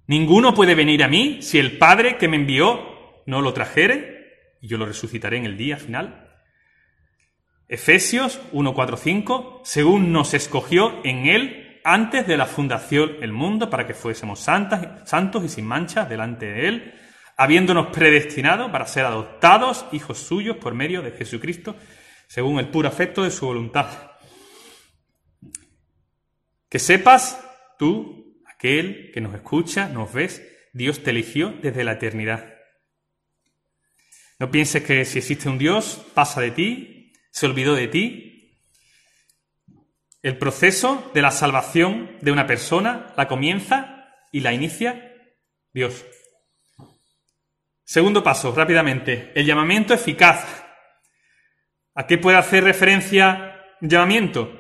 [0.05, 4.67] Ninguno puede venir a mí si el Padre que me envió no lo trajere, y
[4.67, 6.29] yo lo resucitaré en el día final.
[7.69, 13.69] Efesios 1, 4, 5, según nos escogió en él antes de la fundación del mundo
[13.69, 16.95] para que fuésemos santas, santos y sin manchas delante de él,
[17.38, 21.75] habiéndonos predestinado para ser adoptados hijos suyos por medio de Jesucristo,
[22.27, 23.88] según el puro afecto de su voluntad.
[26.67, 27.39] Que sepas
[27.77, 30.41] tú, aquel que nos escucha, nos ves,
[30.73, 32.51] Dios te eligió desde la eternidad.
[34.39, 38.34] No pienses que si existe un Dios, pasa de ti, se olvidó de ti.
[40.26, 45.13] El proceso de la salvación de una persona la comienza y la inicia
[45.71, 46.03] Dios.
[47.84, 50.65] Segundo paso, rápidamente, el llamamiento eficaz.
[51.93, 54.51] ¿A qué puede hacer referencia llamamiento?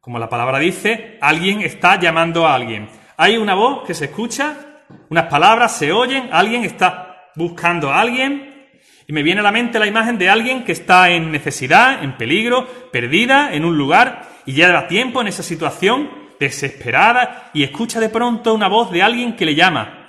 [0.00, 2.88] Como la palabra dice, alguien está llamando a alguien.
[3.16, 8.68] Hay una voz que se escucha, unas palabras se oyen, alguien está buscando a alguien,
[9.06, 12.16] y me viene a la mente la imagen de alguien que está en necesidad, en
[12.16, 18.08] peligro, perdida, en un lugar, y lleva tiempo en esa situación, desesperada, y escucha de
[18.08, 20.08] pronto una voz de alguien que le llama.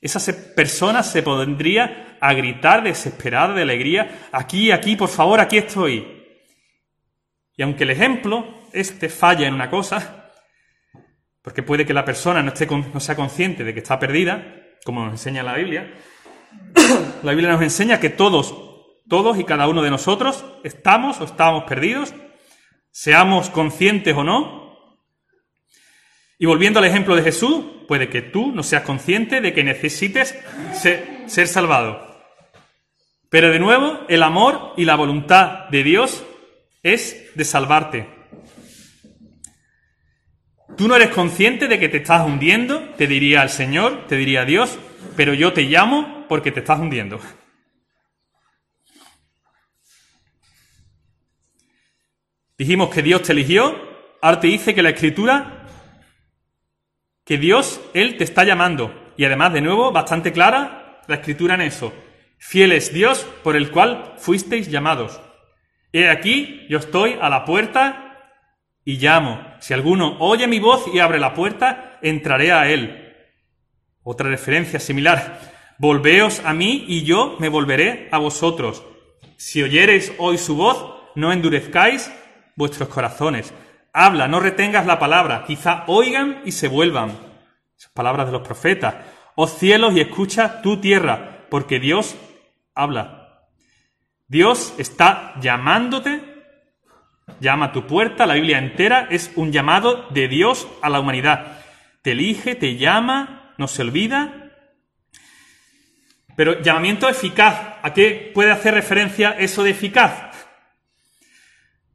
[0.00, 0.20] Esa
[0.54, 6.06] persona se pondría a gritar desesperada de alegría, aquí, aquí, por favor, aquí estoy.
[7.56, 10.30] Y aunque el ejemplo, este falla en una cosa,
[11.42, 14.54] porque puede que la persona no, esté no sea consciente de que está perdida,
[14.84, 15.92] como nos enseña la Biblia,
[17.22, 18.54] la Biblia nos enseña que todos,
[19.08, 22.14] todos y cada uno de nosotros estamos o estamos perdidos,
[22.98, 24.98] seamos conscientes o no.
[26.36, 30.36] Y volviendo al ejemplo de Jesús, puede que tú no seas consciente de que necesites
[30.72, 32.24] ser, salvado.
[33.30, 36.24] Pero de nuevo, el amor y la voluntad de Dios
[36.82, 38.08] es de salvarte.
[40.76, 44.44] Tú no eres consciente de que te estás hundiendo, te diría el Señor, te diría
[44.44, 44.76] Dios,
[45.16, 47.20] pero yo te llamo porque te estás hundiendo.
[52.58, 53.76] Dijimos que Dios te eligió,
[54.20, 55.64] ahora te dice que la Escritura,
[57.24, 59.12] que Dios, Él te está llamando.
[59.16, 61.92] Y además, de nuevo, bastante clara la Escritura en eso.
[62.36, 65.20] Fiel es Dios por el cual fuisteis llamados.
[65.92, 68.32] He aquí, yo estoy a la puerta
[68.84, 69.40] y llamo.
[69.60, 73.14] Si alguno oye mi voz y abre la puerta, entraré a él.
[74.02, 75.38] Otra referencia similar.
[75.78, 78.84] Volveos a mí y yo me volveré a vosotros.
[79.36, 82.10] Si oyereis hoy su voz, no endurezcáis
[82.58, 83.54] vuestros corazones.
[83.92, 85.44] Habla, no retengas la palabra.
[85.46, 87.16] Quizá oigan y se vuelvan.
[87.78, 88.96] Esas palabras de los profetas.
[89.36, 92.16] Oh cielos y escucha tu tierra, porque Dios
[92.74, 93.46] habla.
[94.26, 96.20] Dios está llamándote,
[97.40, 101.62] llama a tu puerta, la Biblia entera es un llamado de Dios a la humanidad.
[102.02, 104.50] Te elige, te llama, no se olvida.
[106.34, 110.27] Pero llamamiento eficaz, ¿a qué puede hacer referencia eso de eficaz?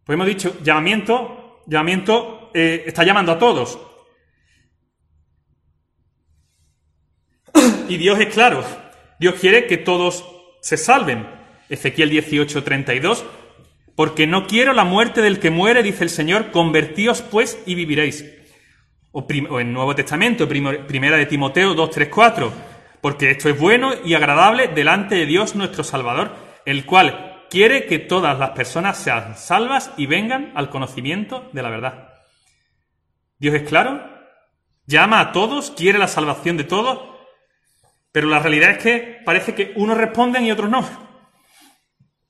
[0.06, 3.80] Pues hemos dicho, llamamiento, llamamiento eh, está llamando a todos.
[7.88, 8.64] Y Dios es claro,
[9.20, 10.26] Dios quiere que todos
[10.62, 11.28] se salven.
[11.70, 13.26] Ezequiel 18, 32.
[13.96, 18.26] Porque no quiero la muerte del que muere, dice el Señor, convertíos pues y viviréis.
[19.12, 22.54] O, o en Nuevo Testamento, primera de Timoteo 2, 3, 4.
[23.02, 26.32] Porque esto es bueno y agradable delante de Dios nuestro Salvador,
[26.66, 31.70] el cual quiere que todas las personas sean salvas y vengan al conocimiento de la
[31.70, 32.10] verdad.
[33.38, 34.04] Dios es claro,
[34.88, 37.00] llama a todos, quiere la salvación de todos,
[38.12, 40.84] pero la realidad es que parece que unos responden y otros no.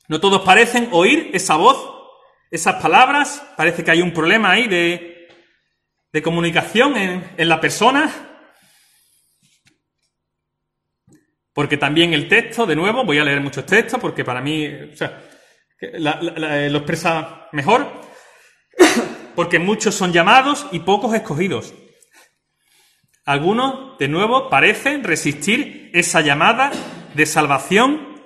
[0.10, 1.90] No todos parecen oír esa voz,
[2.52, 3.48] esas palabras.
[3.56, 5.30] Parece que hay un problema ahí de,
[6.12, 8.12] de comunicación en, en la persona.
[11.54, 14.96] Porque también el texto, de nuevo, voy a leer muchos textos porque para mí o
[15.94, 18.02] la- lo expresa mejor.
[19.36, 21.74] Porque muchos son llamados y pocos escogidos.
[23.26, 26.72] Algunos, de nuevo, parecen resistir esa llamada
[27.16, 28.22] de salvación.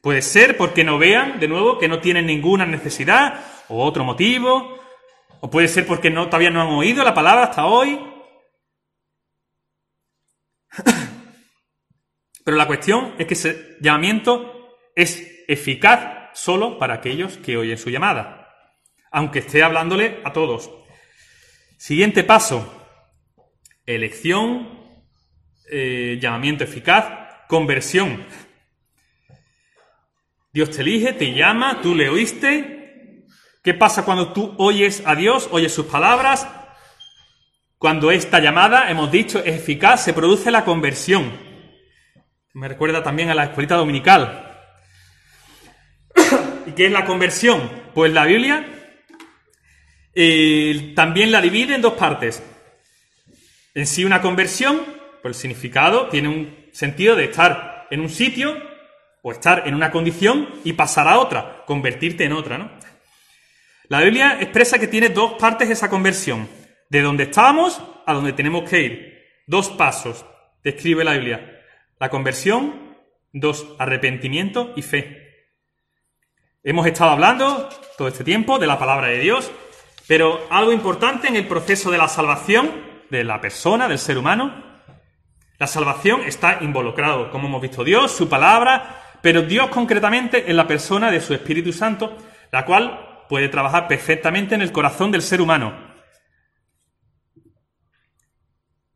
[0.00, 4.78] Puede ser porque no vean, de nuevo, que no tienen ninguna necesidad o otro motivo.
[5.40, 7.98] O puede ser porque todavía no han oído la palabra hasta hoy.
[12.44, 17.90] Pero la cuestión es que ese llamamiento es eficaz solo para aquellos que oyen su
[17.90, 18.48] llamada,
[19.10, 20.70] aunque esté hablándole a todos.
[21.78, 22.72] Siguiente paso,
[23.86, 24.80] elección,
[25.70, 27.06] eh, llamamiento eficaz,
[27.48, 28.24] conversión.
[30.52, 33.26] Dios te elige, te llama, tú le oíste.
[33.62, 36.48] ¿Qué pasa cuando tú oyes a Dios, oyes sus palabras?
[37.78, 41.51] Cuando esta llamada, hemos dicho, es eficaz, se produce la conversión.
[42.54, 44.60] Me recuerda también a la escuelita dominical.
[46.66, 47.70] ¿Y qué es la conversión?
[47.94, 48.66] Pues la Biblia
[50.14, 52.42] eh, también la divide en dos partes.
[53.74, 54.82] En sí una conversión,
[55.22, 58.54] por el significado, tiene un sentido de estar en un sitio
[59.22, 62.70] o estar en una condición y pasar a otra, convertirte en otra, ¿no?
[63.88, 66.48] La Biblia expresa que tiene dos partes esa conversión.
[66.90, 69.22] De donde estábamos a donde tenemos que ir.
[69.46, 70.26] Dos pasos,
[70.62, 71.51] describe la Biblia.
[72.02, 72.96] La conversión,
[73.32, 75.46] dos, arrepentimiento y fe.
[76.64, 79.52] Hemos estado hablando todo este tiempo de la palabra de Dios,
[80.08, 82.72] Pero algo importante en el proceso de la salvación
[83.08, 84.82] de la persona, del ser humano,
[85.58, 90.66] la salvación está involucrado, como hemos visto, Dios, su palabra, pero Dios concretamente en la
[90.66, 92.18] persona de su Espíritu Santo,
[92.50, 95.91] la cual puede trabajar perfectamente en el corazón del ser humano.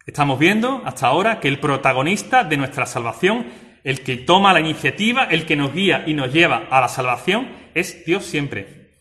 [0.07, 3.47] Estamos viendo hasta ahora que el protagonista de nuestra salvación,
[3.83, 7.49] el que toma la iniciativa, el que nos guía y nos lleva a la salvación,
[7.75, 8.93] es Dios siempre.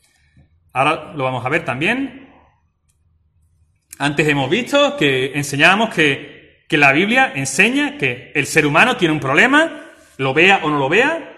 [0.73, 2.27] Ahora lo vamos a ver también.
[3.99, 9.13] Antes hemos visto que enseñábamos que, que la Biblia enseña que el ser humano tiene
[9.13, 11.35] un problema, lo vea o no lo vea,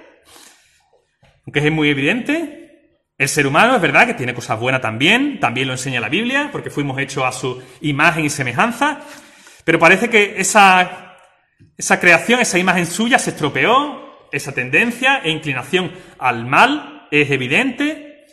[1.46, 3.04] aunque es muy evidente.
[3.18, 6.50] El ser humano es verdad que tiene cosas buenas también, también lo enseña la Biblia,
[6.54, 9.02] porque fuimos hechos a su imagen y semejanza,
[9.68, 11.18] pero parece que esa,
[11.78, 18.28] esa creación, esa imagen suya se estropeó, esa tendencia e inclinación al mal es evidente.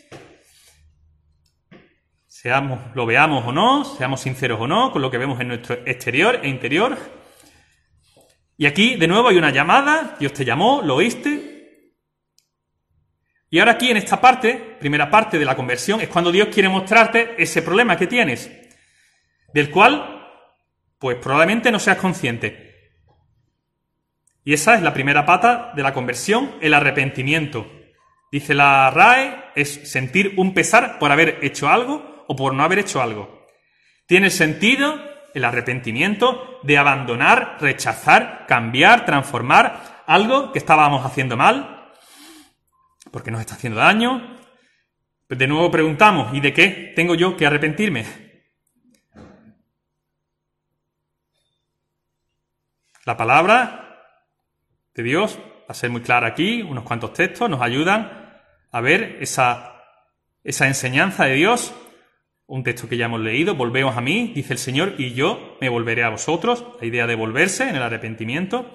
[2.28, 5.74] Seamos, lo veamos o no, seamos sinceros o no con lo que vemos en nuestro
[5.85, 6.97] exterior e interior.
[8.57, 11.95] Y aquí, de nuevo, hay una llamada, Dios te llamó, lo oíste.
[13.51, 16.68] Y ahora aquí, en esta parte, primera parte de la conversión, es cuando Dios quiere
[16.68, 18.49] mostrarte ese problema que tienes,
[19.53, 20.13] del cual
[20.99, 22.74] pues probablemente no seas consciente.
[24.45, 27.70] Y esa es la primera pata de la conversión, el arrepentimiento.
[28.30, 32.80] Dice la RAE, es sentir un pesar por haber hecho algo o por no haber
[32.80, 33.47] hecho algo.
[34.07, 35.01] Tiene sentido
[35.34, 41.92] el arrepentimiento de abandonar, rechazar, cambiar, transformar algo que estábamos haciendo mal,
[43.11, 44.38] porque nos está haciendo daño.
[45.28, 48.23] De nuevo preguntamos, ¿y de qué tengo yo que arrepentirme?
[53.07, 53.84] La palabra
[54.94, 58.40] de Dios, va a ser muy clara aquí, unos cuantos textos nos ayudan
[58.70, 59.82] a ver esa,
[60.42, 61.74] enseñanza de Dios.
[62.46, 65.68] Un texto que ya hemos leído, volvemos a mí, dice el Señor, y yo me
[65.68, 66.64] volveré a vosotros.
[66.80, 68.70] La idea de volverse en el arrepentimiento.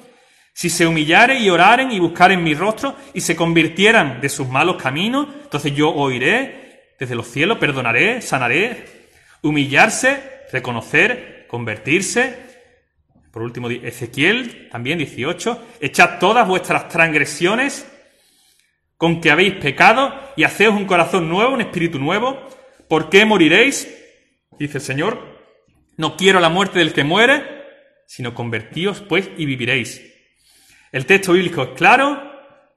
[0.53, 4.81] Si se humillaren y oraren y buscaren mi rostro y se convirtieran de sus malos
[4.81, 8.85] caminos, entonces yo oiré desde los cielos, perdonaré, sanaré.
[9.41, 12.48] Humillarse, reconocer, convertirse,
[13.31, 17.87] por último, Ezequiel, también 18, echad todas vuestras transgresiones
[18.97, 22.39] con que habéis pecado y haceos un corazón nuevo, un espíritu nuevo.
[22.87, 23.87] ¿Por qué moriréis?
[24.57, 25.39] Dice el Señor.
[25.95, 27.43] No quiero la muerte del que muere,
[28.07, 30.01] sino convertíos pues y viviréis.
[30.91, 32.29] El texto bíblico es claro.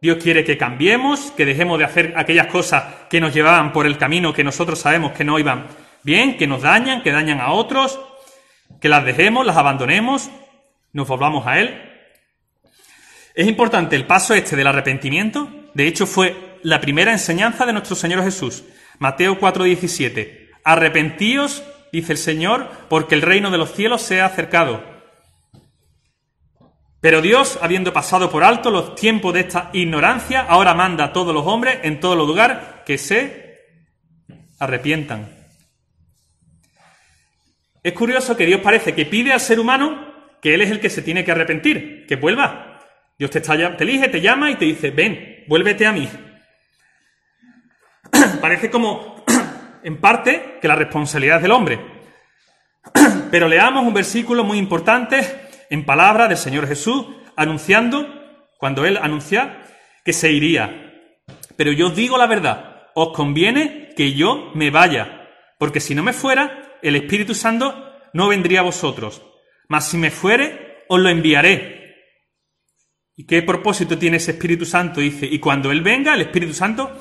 [0.03, 3.97] Dios quiere que cambiemos, que dejemos de hacer aquellas cosas que nos llevaban por el
[3.97, 5.67] camino que nosotros sabemos que no iban
[6.03, 7.99] bien, que nos dañan, que dañan a otros,
[8.81, 10.31] que las dejemos, las abandonemos
[10.93, 11.91] nos volvamos a Él.
[13.35, 15.49] Es importante el paso este del arrepentimiento.
[15.75, 18.65] De hecho, fue la primera enseñanza de nuestro Señor Jesús.
[18.99, 20.51] Mateo 4:17.
[20.65, 21.63] Arrepentíos,
[21.93, 24.93] dice el Señor, porque el reino de los cielos se ha acercado.
[27.01, 31.35] Pero Dios, habiendo pasado por alto los tiempos de esta ignorancia, ahora manda a todos
[31.35, 33.61] los hombres en todo lugar que se
[34.61, 35.29] arrepientan.
[37.83, 40.12] Es curioso que Dios parece que pide al ser humano
[40.43, 42.81] que Él es el que se tiene que arrepentir, que vuelva.
[43.17, 46.09] Dios te, está, te elige, te llama y te dice, ven, vuélvete a mí.
[48.41, 49.25] Parece como,
[49.85, 51.81] en parte, que la responsabilidad es del hombre.
[53.31, 55.21] Pero leamos un versículo muy importante
[55.71, 58.05] en palabra del Señor Jesús, anunciando,
[58.59, 59.61] cuando Él anuncia,
[60.05, 61.21] que se iría.
[61.57, 65.29] Pero yo os digo la verdad, os conviene que yo me vaya,
[65.59, 69.23] porque si no me fuera, el Espíritu Santo no vendría a vosotros
[69.73, 71.97] mas si me fuere, os lo enviaré.
[73.17, 75.01] ¿Y qué propósito tiene ese Espíritu Santo?
[75.01, 76.95] Dice, y cuando Él venga, el Espíritu Santo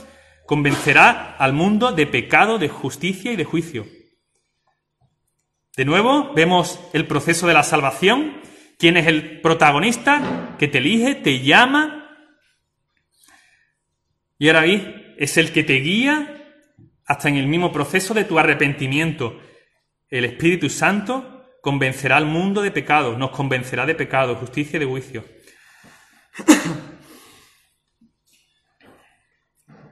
[0.45, 3.87] convencerá al mundo de pecado, de justicia y de juicio.
[5.75, 8.39] De nuevo, vemos el proceso de la salvación.
[8.79, 12.09] ¿Quién es el protagonista que te elige, te llama?
[14.39, 16.55] Y ahora ahí es el que te guía
[17.05, 19.41] hasta en el mismo proceso de tu arrepentimiento.
[20.07, 24.85] El Espíritu Santo convencerá al mundo de pecado, nos convencerá de pecado, justicia y de
[24.85, 25.23] juicio.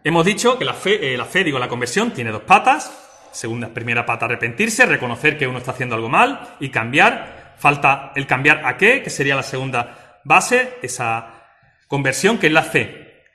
[0.03, 3.30] Hemos dicho que la fe, eh, la fe, digo, la conversión tiene dos patas.
[3.32, 7.55] Segunda, primera pata, arrepentirse, reconocer que uno está haciendo algo mal y cambiar.
[7.57, 11.43] Falta el cambiar a qué, que sería la segunda base, esa
[11.88, 13.26] conversión, que es la fe.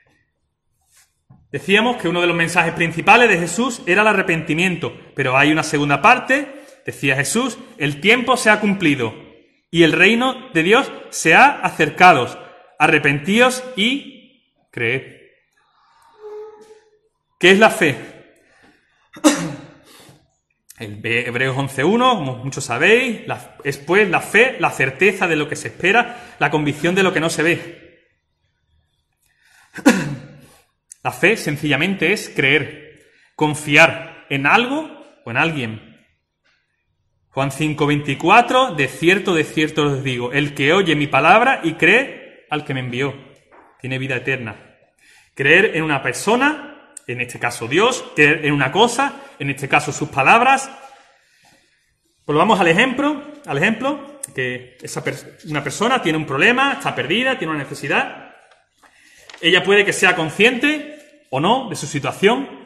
[1.52, 5.62] Decíamos que uno de los mensajes principales de Jesús era el arrepentimiento, pero hay una
[5.62, 9.14] segunda parte decía Jesús, el tiempo se ha cumplido
[9.70, 12.42] y el reino de Dios se ha acercado.
[12.78, 15.14] Arrepentíos y creed.
[17.38, 17.96] ¿Qué es la fe?
[20.78, 23.22] El Hebreos 11.1, como muchos sabéis,
[23.62, 27.12] es pues la fe, la certeza de lo que se espera, la convicción de lo
[27.12, 27.84] que no se ve.
[31.02, 34.88] La fe sencillamente es creer, confiar en algo
[35.24, 35.93] o en alguien.
[37.34, 42.46] Juan 5:24, de cierto, de cierto os digo, el que oye mi palabra y cree
[42.48, 43.12] al que me envió,
[43.80, 44.54] tiene vida eterna.
[45.34, 49.90] Creer en una persona, en este caso Dios, creer en una cosa, en este caso
[49.90, 50.70] sus palabras.
[52.24, 55.02] Pues vamos al ejemplo, al ejemplo, que esa
[55.48, 58.32] una persona tiene un problema, está perdida, tiene una necesidad.
[59.40, 62.63] Ella puede que sea consciente o no de su situación.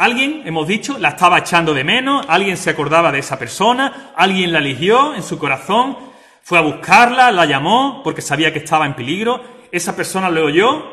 [0.00, 4.50] Alguien, hemos dicho, la estaba echando de menos, alguien se acordaba de esa persona, alguien
[4.50, 5.94] la eligió en su corazón,
[6.40, 10.86] fue a buscarla, la llamó porque sabía que estaba en peligro, esa persona le oyó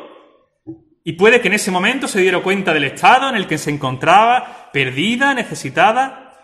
[1.04, 3.70] y puede que en ese momento se diera cuenta del estado en el que se
[3.70, 6.34] encontraba, perdida, necesitada,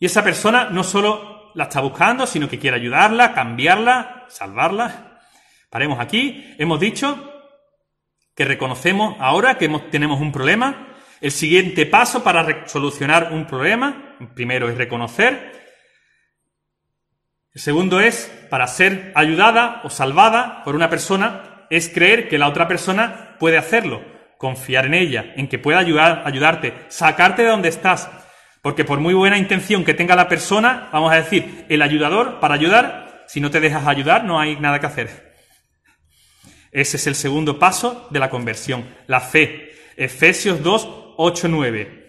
[0.00, 5.20] y esa persona no solo la está buscando, sino que quiere ayudarla, cambiarla, salvarla.
[5.70, 6.56] Paremos aquí.
[6.58, 7.32] Hemos dicho
[8.34, 10.88] que reconocemos ahora que tenemos un problema.
[11.24, 15.52] El siguiente paso para solucionar un problema, primero es reconocer.
[17.54, 22.46] El segundo es, para ser ayudada o salvada por una persona, es creer que la
[22.46, 24.04] otra persona puede hacerlo,
[24.36, 28.10] confiar en ella, en que pueda ayudar, ayudarte, sacarte de donde estás.
[28.60, 32.52] Porque por muy buena intención que tenga la persona, vamos a decir, el ayudador, para
[32.52, 35.34] ayudar, si no te dejas ayudar, no hay nada que hacer.
[36.70, 39.70] Ese es el segundo paso de la conversión, la fe.
[39.96, 42.08] Efesios 2, 8, 9.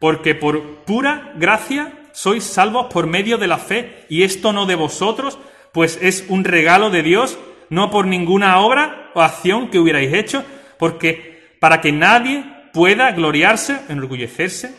[0.00, 4.74] Porque por pura gracia sois salvos por medio de la fe, y esto no de
[4.74, 5.38] vosotros,
[5.72, 7.38] pues es un regalo de Dios,
[7.70, 10.44] no por ninguna obra o acción que hubierais hecho,
[10.78, 14.74] porque para que nadie pueda gloriarse, enorgullecerse,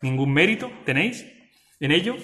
[0.00, 1.26] ningún mérito tenéis
[1.80, 2.16] en ello.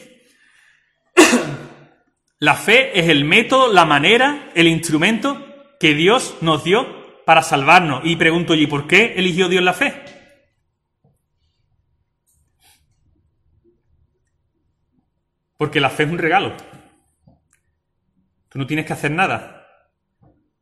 [2.38, 5.46] La fe es el método, la manera, el instrumento
[5.78, 8.02] que Dios nos dio para salvarnos.
[8.04, 9.94] Y pregunto, ¿y por qué eligió Dios la fe?
[15.62, 16.54] Porque la fe es un regalo.
[18.48, 19.64] Tú no tienes que hacer nada.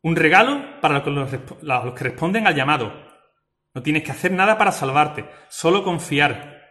[0.02, 2.92] Un regalo para los que, responden al llamado.
[3.72, 6.68] No tienes que hacer nada para salvarte, solo confiar.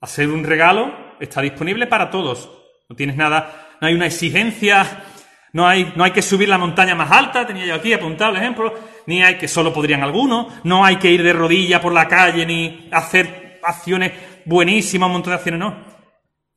[0.00, 0.90] Hacer un regalo
[1.20, 2.50] está disponible para todos.
[2.88, 5.04] No tienes nada, no hay una exigencia,
[5.52, 8.38] no hay, no hay que subir la montaña más alta, tenía yo aquí apuntado el
[8.38, 8.72] ejemplo,
[9.04, 12.46] ni hay que solo podrían algunos, no hay que ir de rodilla por la calle
[12.46, 14.12] ni hacer acciones
[14.46, 15.93] buenísimas, un montón de acciones, no.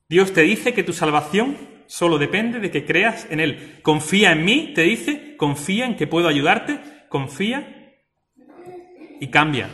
[0.10, 3.80] Dios te dice que tu salvación solo depende de que creas en Él.
[3.82, 6.80] Confía en mí, te dice, confía en que puedo ayudarte,
[7.10, 7.94] confía
[9.20, 9.70] y cambia.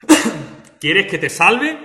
[0.80, 1.78] ¿Quieres que te salve?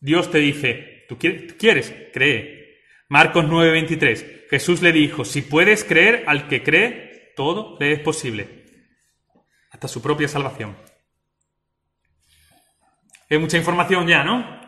[0.00, 1.94] Dios te dice, ¿tú quieres?
[2.12, 2.80] Cree.
[3.08, 4.48] Marcos 9:23.
[4.48, 8.64] Jesús le dijo, si puedes creer al que cree, todo le es posible.
[9.70, 10.76] Hasta su propia salvación.
[13.28, 14.60] Es mucha información ya, ¿no?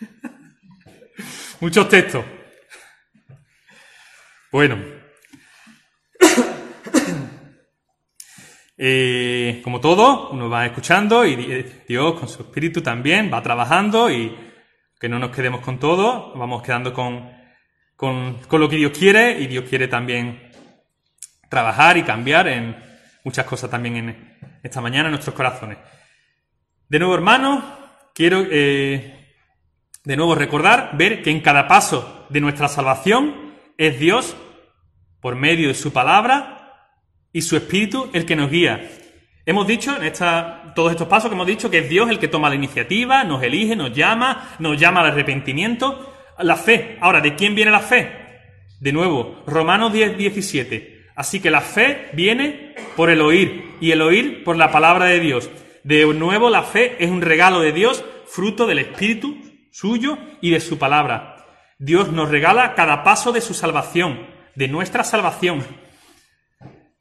[1.60, 2.24] Muchos textos.
[4.52, 4.76] Bueno.
[8.78, 14.10] Eh, como todo, uno va escuchando y di- Dios con su espíritu también va trabajando
[14.10, 14.36] y
[15.00, 17.30] que no nos quedemos con todo, vamos quedando con,
[17.96, 20.50] con, con lo que Dios quiere y Dios quiere también
[21.48, 22.76] trabajar y cambiar en
[23.24, 25.78] muchas cosas también en esta mañana en nuestros corazones.
[26.88, 27.64] De nuevo, hermanos,
[28.14, 29.15] quiero eh,
[30.06, 34.36] de nuevo recordar, ver que en cada paso de nuestra salvación es Dios,
[35.20, 36.92] por medio de su palabra
[37.32, 38.88] y su espíritu, el que nos guía.
[39.44, 42.28] Hemos dicho en esta, todos estos pasos que hemos dicho que es Dios el que
[42.28, 46.14] toma la iniciativa, nos elige, nos llama, nos llama al arrepentimiento.
[46.38, 46.98] La fe.
[47.00, 48.12] Ahora, ¿de quién viene la fe?
[48.78, 51.06] De nuevo, Romanos 10, 17.
[51.16, 55.18] Así que la fe viene por el oír y el oír por la palabra de
[55.18, 55.50] Dios.
[55.82, 59.45] De nuevo, la fe es un regalo de Dios, fruto del Espíritu
[59.76, 61.36] suyo y de su palabra.
[61.78, 65.66] Dios nos regala cada paso de su salvación, de nuestra salvación,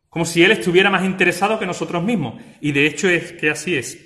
[0.09, 2.35] como si Él estuviera más interesado que nosotros mismos.
[2.59, 3.97] Y de hecho es que así es.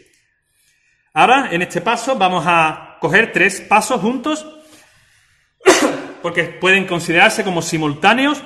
[1.16, 4.46] Ahora, en este paso, vamos a coger tres pasos juntos,
[6.22, 8.40] porque pueden considerarse como simultáneos,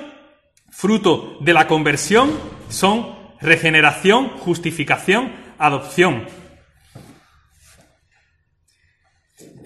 [0.70, 2.32] fruto de la conversión,
[2.70, 6.26] son regeneración, justificación, adopción.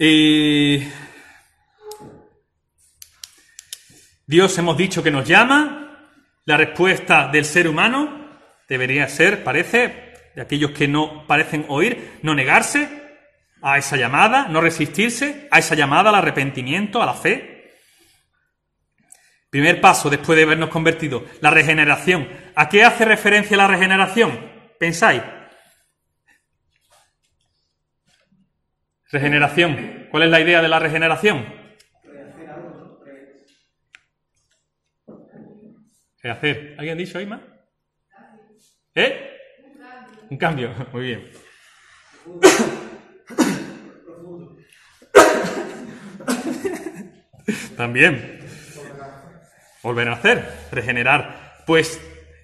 [0.01, 0.89] Eh,
[4.25, 6.07] Dios hemos dicho que nos llama,
[6.45, 8.39] la respuesta del ser humano
[8.69, 12.87] debería ser, parece, de aquellos que no parecen oír, no negarse,
[13.61, 17.73] a esa llamada, no resistirse a esa llamada al arrepentimiento, a la fe.
[19.49, 22.29] Primer paso después de habernos convertido, la regeneración.
[22.55, 24.39] ¿A qué hace referencia la regeneración?
[24.79, 25.21] ¿Pensáis?
[29.11, 30.07] Regeneración.
[30.11, 31.45] ¿Cuál es la idea de la regeneración?
[36.21, 36.75] Rehacer.
[36.77, 37.29] ¿Alguien ha dicho ahí?
[38.95, 39.37] ¿Eh?
[40.29, 40.71] Un cambio.
[40.93, 41.31] Muy bien.
[47.75, 48.39] También.
[49.81, 51.63] Volver a hacer, regenerar.
[51.65, 51.99] Pues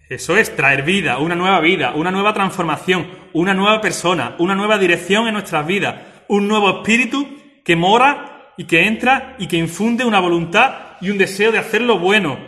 [0.09, 4.78] eso es traer vida, una nueva vida, una nueva transformación, una nueva persona, una nueva
[4.78, 5.95] dirección en nuestras vidas,
[6.28, 7.28] un nuevo espíritu
[7.63, 11.82] que mora y que entra y que infunde una voluntad y un deseo de hacer
[11.82, 12.39] lo bueno.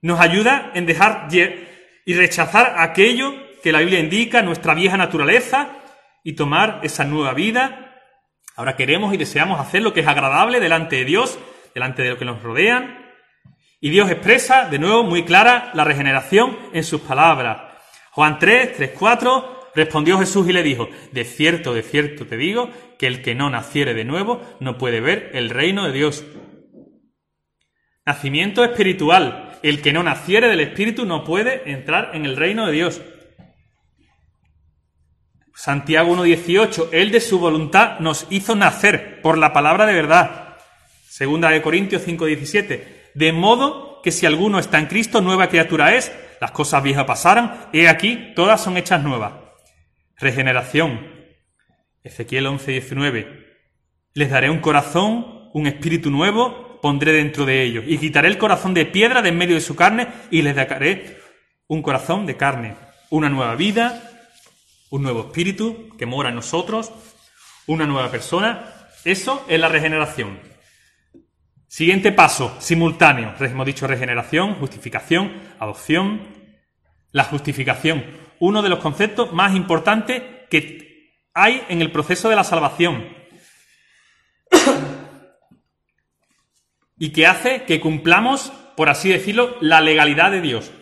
[0.00, 1.28] Nos ayuda en dejar
[2.04, 5.68] y rechazar aquello que la Biblia indica, nuestra vieja naturaleza,
[6.24, 8.00] y tomar esa nueva vida.
[8.56, 11.38] Ahora queremos y deseamos hacer lo que es agradable delante de Dios,
[11.74, 13.02] delante de lo que nos rodean,
[13.80, 17.62] y Dios expresa de nuevo muy clara la regeneración en sus palabras.
[18.12, 22.70] Juan 3, 3, 4, respondió Jesús y le dijo, de cierto, de cierto te digo,
[22.98, 26.24] que el que no naciere de nuevo no puede ver el reino de Dios.
[28.04, 29.60] Nacimiento espiritual.
[29.62, 33.00] El que no naciere del Espíritu no puede entrar en el reino de Dios.
[35.54, 36.88] Santiago 1.18.
[36.90, 40.56] Él de su voluntad nos hizo nacer por la palabra de verdad.
[41.08, 43.12] Segunda de Corintios 5.17.
[43.14, 46.10] De modo que si alguno está en Cristo, nueva criatura es,
[46.40, 49.41] las cosas viejas pasaron, he aquí, todas son hechas nuevas.
[50.22, 51.00] Regeneración.
[52.04, 53.44] Ezequiel 11.19.
[54.14, 58.72] Les daré un corazón, un espíritu nuevo, pondré dentro de ellos, y quitaré el corazón
[58.72, 61.18] de piedra de en medio de su carne, y les daré
[61.66, 62.76] un corazón de carne,
[63.10, 64.00] una nueva vida,
[64.90, 66.92] un nuevo espíritu que mora en nosotros,
[67.66, 68.72] una nueva persona.
[69.04, 70.38] Eso es la regeneración.
[71.66, 73.34] Siguiente paso, simultáneo.
[73.40, 76.28] Hemos dicho regeneración, justificación, adopción.
[77.10, 78.04] La justificación,
[78.42, 80.20] uno de los conceptos más importantes
[80.50, 83.16] que hay en el proceso de la salvación.
[86.98, 90.72] y que hace que cumplamos, por así decirlo, la legalidad de Dios.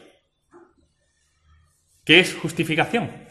[2.04, 3.26] ¿Qué es justificación?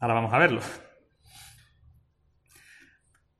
[0.00, 0.60] Ahora vamos a verlo.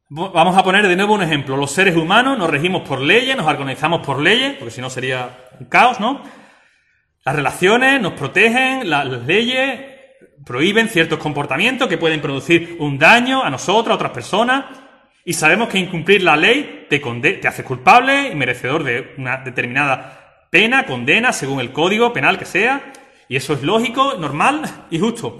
[0.08, 1.56] Vamos a poner de nuevo un ejemplo.
[1.56, 5.48] Los seres humanos nos regimos por leyes, nos organizamos por leyes, porque si no sería
[5.58, 6.22] un caos, ¿no?
[7.30, 9.78] Las relaciones nos protegen, la- las leyes
[10.44, 14.64] prohíben ciertos comportamientos que pueden producir un daño a nosotros, a otras personas,
[15.24, 20.48] y sabemos que incumplir la ley te, te hace culpable y merecedor de una determinada
[20.50, 22.92] pena, condena, según el código penal que sea,
[23.28, 25.38] y eso es lógico, normal y justo.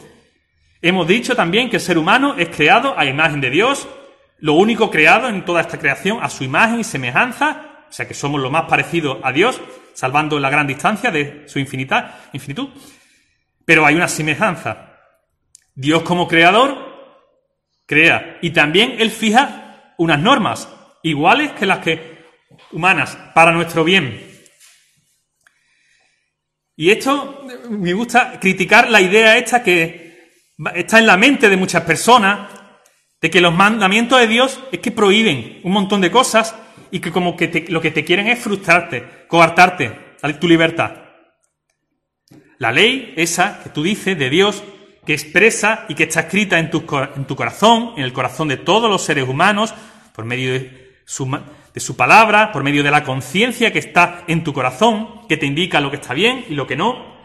[0.81, 3.89] Hemos dicho también que el ser humano es creado a imagen de Dios,
[4.39, 8.15] lo único creado en toda esta creación a su imagen y semejanza, o sea que
[8.15, 9.61] somos lo más parecido a Dios,
[10.01, 12.71] salvando la gran distancia de su infinita, infinitud.
[13.67, 14.97] Pero hay una semejanza.
[15.75, 16.75] Dios como creador
[17.85, 20.71] crea y también Él fija unas normas
[21.03, 22.25] iguales que las que
[22.73, 24.27] humanas para nuestro bien.
[26.77, 30.31] Y esto me gusta criticar la idea esta que
[30.77, 32.49] está en la mente de muchas personas
[33.21, 36.55] de que los mandamientos de Dios es que prohíben un montón de cosas
[36.91, 40.93] y que como que lo que te quieren es frustrarte, coartarte tu libertad.
[42.59, 44.63] La ley, esa que tú dices de Dios,
[45.07, 46.85] que expresa y que está escrita en tu,
[47.17, 49.75] en tu corazón, en el corazón de todos los seres humanos,
[50.15, 51.27] por medio de su,
[51.73, 55.47] de su palabra, por medio de la conciencia que está en tu corazón, que te
[55.47, 57.19] indica lo que está bien y lo que no.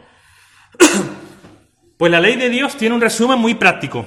[1.97, 4.05] Pues la ley de Dios tiene un resumen muy práctico.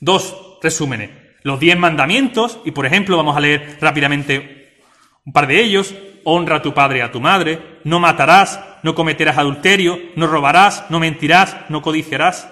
[0.00, 1.27] Dos resúmenes.
[1.42, 4.76] Los diez mandamientos, y por ejemplo vamos a leer rápidamente
[5.24, 5.94] un par de ellos.
[6.24, 10.84] Honra a tu padre y a tu madre, no matarás, no cometerás adulterio, no robarás,
[10.90, 12.50] no mentirás, no codiciarás.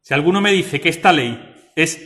[0.00, 2.00] Si alguno me dice que esta ley es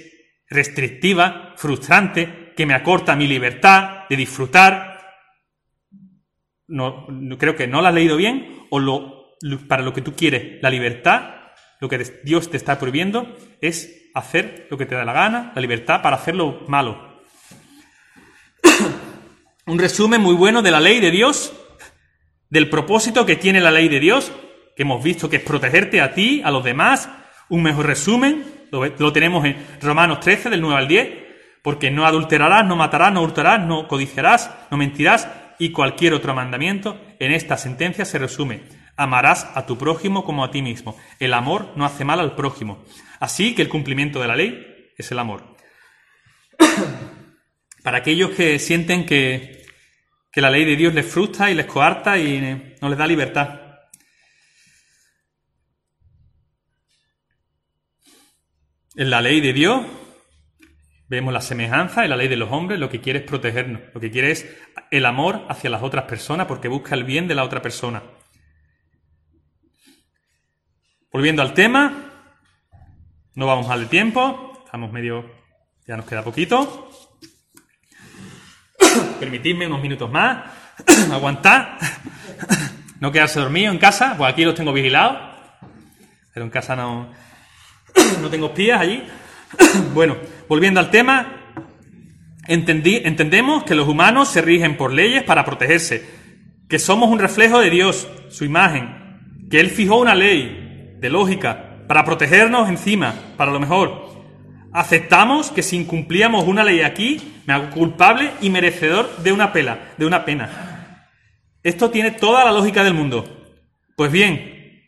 [0.48, 4.98] restrictiva, frustrante, que me acorta mi libertad de disfrutar,
[6.66, 7.06] no,
[7.38, 9.36] creo que no la has leído bien o lo,
[9.68, 11.34] para lo que tú quieres, la libertad,
[11.80, 15.61] lo que Dios te está prohibiendo es hacer lo que te da la gana, la
[15.61, 17.22] libertad para hacer lo malo.
[19.66, 21.52] Un resumen muy bueno de la ley de Dios,
[22.48, 24.32] del propósito que tiene la ley de Dios,
[24.76, 27.08] que hemos visto que es protegerte a ti, a los demás.
[27.48, 31.08] Un mejor resumen, lo, lo tenemos en Romanos 13, del 9 al 10,
[31.62, 37.00] porque no adulterarás, no matarás, no hurtarás, no codiciarás, no mentirás y cualquier otro mandamiento.
[37.18, 38.62] En esta sentencia se resume,
[38.96, 40.96] amarás a tu prójimo como a ti mismo.
[41.18, 42.84] El amor no hace mal al prójimo.
[43.20, 45.56] Así que el cumplimiento de la ley es el amor.
[47.84, 49.62] Para aquellos que sienten que,
[50.32, 53.60] que la ley de Dios les frustra y les coarta y no les da libertad.
[58.96, 59.86] En la ley de Dios
[61.08, 64.00] vemos la semejanza, en la ley de los hombres lo que quiere es protegernos, lo
[64.00, 64.46] que quiere es
[64.90, 68.02] el amor hacia las otras personas porque busca el bien de la otra persona.
[71.12, 72.09] Volviendo al tema,
[73.41, 75.24] no vamos mal de tiempo, estamos medio,
[75.88, 76.91] ya nos queda poquito.
[79.18, 80.45] Permitidme unos minutos más,
[81.11, 81.78] aguantar,
[83.01, 85.16] no quedarse dormido en casa, pues aquí los tengo vigilados,
[86.34, 87.11] pero en casa no,
[88.20, 89.05] no tengo espías allí.
[89.95, 91.55] Bueno, volviendo al tema,
[92.47, 96.07] entendí- entendemos que los humanos se rigen por leyes para protegerse,
[96.68, 101.68] que somos un reflejo de Dios, su imagen, que Él fijó una ley de lógica
[101.91, 104.11] para protegernos encima, para lo mejor.
[104.72, 109.91] Aceptamos que si incumplíamos una ley aquí, me hago culpable y merecedor de una pela,
[109.99, 111.09] de una pena.
[111.64, 113.57] Esto tiene toda la lógica del mundo.
[113.97, 114.84] Pues bien,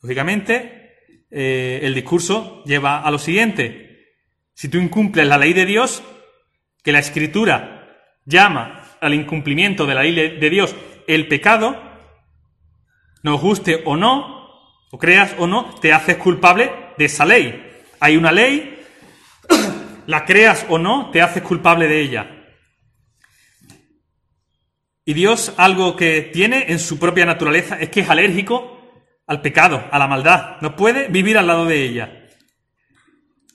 [0.00, 0.94] lógicamente,
[1.32, 4.12] eh, el discurso lleva a lo siguiente.
[4.54, 6.00] Si tú incumples la ley de Dios,
[6.84, 7.88] que la escritura
[8.24, 10.76] llama al incumplimiento de la ley de Dios
[11.08, 11.76] el pecado,
[13.24, 14.35] nos guste o no,
[14.96, 17.70] o creas o no, te haces culpable de esa ley.
[18.00, 18.82] Hay una ley,
[20.06, 22.46] la creas o no, te haces culpable de ella.
[25.04, 29.84] Y Dios algo que tiene en su propia naturaleza es que es alérgico al pecado,
[29.90, 30.62] a la maldad.
[30.62, 32.28] No puede vivir al lado de ella.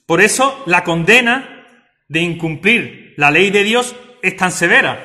[0.06, 1.66] Por eso la condena
[2.06, 5.04] de incumplir la ley de Dios es tan severa.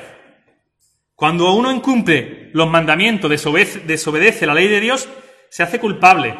[1.16, 5.08] Cuando uno incumple los mandamientos, desobedece, desobedece la ley de Dios,
[5.50, 6.36] se hace culpable.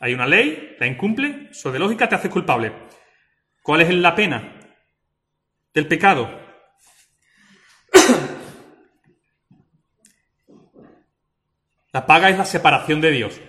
[0.00, 2.72] Hay una ley, la incumple, de lógica te hace culpable.
[3.62, 4.58] ¿Cuál es la pena
[5.72, 6.40] del pecado?
[11.92, 13.40] La paga es la separación de Dios.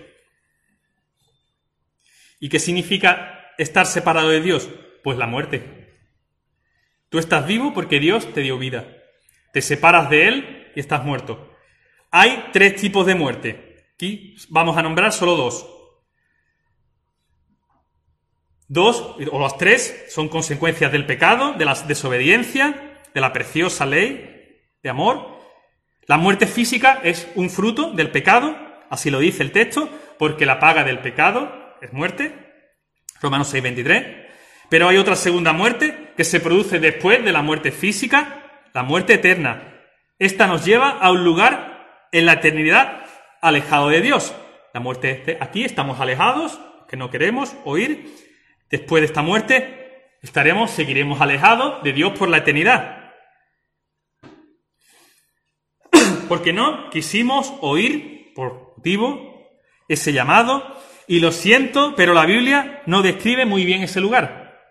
[2.38, 4.68] ¿Y qué significa estar separado de Dios?
[5.02, 5.84] Pues la muerte.
[7.08, 8.86] Tú estás vivo porque Dios te dio vida.
[9.52, 11.56] Te separas de Él y estás muerto.
[12.10, 13.63] Hay tres tipos de muerte.
[13.94, 15.66] Aquí vamos a nombrar solo dos.
[18.66, 24.58] Dos, o las tres, son consecuencias del pecado, de la desobediencia, de la preciosa ley
[24.82, 25.38] de amor.
[26.06, 28.56] La muerte física es un fruto del pecado,
[28.90, 29.88] así lo dice el texto,
[30.18, 32.34] porque la paga del pecado es muerte.
[33.20, 34.06] Romanos 6, 23.
[34.70, 38.42] Pero hay otra segunda muerte que se produce después de la muerte física,
[38.72, 39.84] la muerte eterna.
[40.18, 43.03] Esta nos lleva a un lugar en la eternidad
[43.44, 44.34] alejado de Dios.
[44.72, 48.12] La muerte aquí estamos alejados, que no queremos oír.
[48.70, 53.12] Después de esta muerte estaremos, seguiremos alejados de Dios por la eternidad.
[56.28, 59.50] Porque no quisimos oír por motivo
[59.88, 60.64] ese llamado
[61.06, 64.62] y lo siento, pero la Biblia no describe muy bien ese lugar.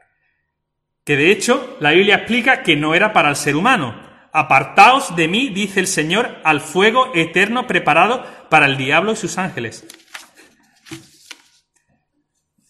[1.06, 4.13] Que de hecho la Biblia explica que no era para el ser humano.
[4.34, 9.38] Apartaos de mí, dice el Señor, al fuego eterno preparado para el diablo y sus
[9.38, 9.86] ángeles.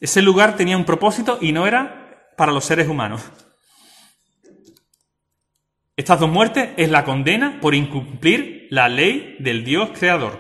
[0.02, 3.24] Ese lugar tenía un propósito y no era para los seres humanos.
[5.96, 10.40] Estas dos muertes es la condena por incumplir la ley del Dios creador.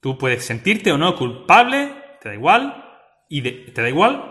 [0.00, 2.84] Tú puedes sentirte o no culpable, te da igual,
[3.28, 4.29] y de- te da igual,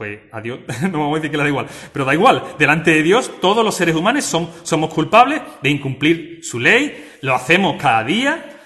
[0.00, 2.90] pues a Dios, no vamos a decir que le da igual, pero da igual, delante
[2.90, 8.02] de Dios todos los seres humanos somos culpables de incumplir su ley, lo hacemos cada
[8.02, 8.60] día,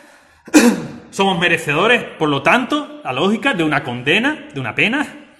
[1.10, 5.34] somos merecedores, por lo tanto, la lógica de una condena, de una pena.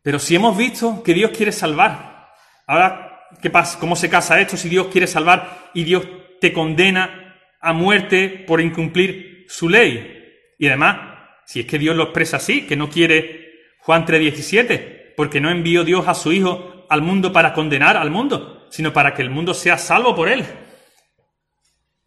[0.00, 2.30] Pero si hemos visto que Dios quiere salvar,
[2.66, 3.78] ahora, ¿qué pasa?
[3.78, 6.06] ¿Cómo se casa esto si Dios quiere salvar y Dios
[6.40, 10.22] te condena a muerte por incumplir su ley?
[10.58, 13.43] Y además, si es que Dios lo expresa así, que no quiere
[13.84, 18.66] Juan 3:17, porque no envió Dios a su Hijo al mundo para condenar al mundo,
[18.70, 20.44] sino para que el mundo sea salvo por él.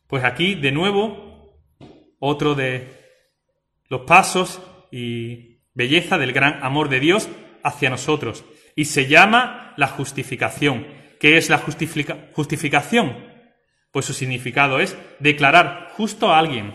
[0.07, 1.61] Pues aquí, de nuevo,
[2.19, 2.88] otro de
[3.89, 4.61] los pasos
[4.91, 7.30] y belleza del gran amor de Dios
[7.63, 8.43] hacia nosotros.
[8.75, 10.88] Y se llama la justificación.
[11.19, 13.15] ¿Qué es la justifica- justificación?
[13.91, 16.73] Pues su significado es declarar justo a alguien.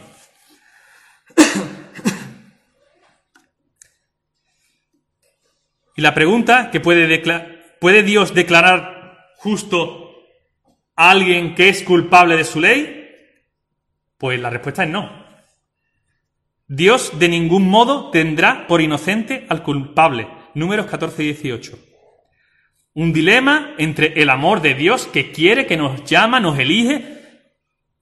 [6.03, 7.23] Y la pregunta que puede
[7.79, 10.11] ¿puede Dios declarar justo
[10.97, 13.09] a alguien que es culpable de su ley?
[14.19, 15.25] Pues la respuesta es no.
[16.67, 20.27] Dios de ningún modo tendrá por inocente al culpable.
[20.55, 21.79] números 14 y 18.
[22.95, 27.47] Un dilema entre el amor de Dios que quiere, que nos llama, nos elige,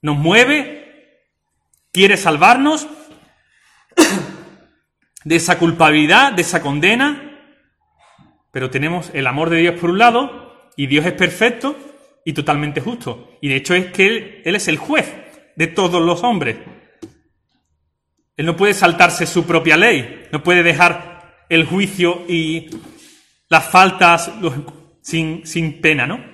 [0.01, 1.26] nos mueve,
[1.92, 2.88] quiere salvarnos
[5.22, 7.26] de esa culpabilidad, de esa condena,
[8.51, 11.76] pero tenemos el amor de Dios por un lado y Dios es perfecto
[12.24, 13.38] y totalmente justo.
[13.40, 15.12] Y de hecho es que Él, él es el juez
[15.57, 16.57] de todos los hombres.
[18.36, 22.70] Él no puede saltarse su propia ley, no puede dejar el juicio y
[23.51, 24.30] las faltas
[25.03, 26.24] sin, sin pena, ¿no?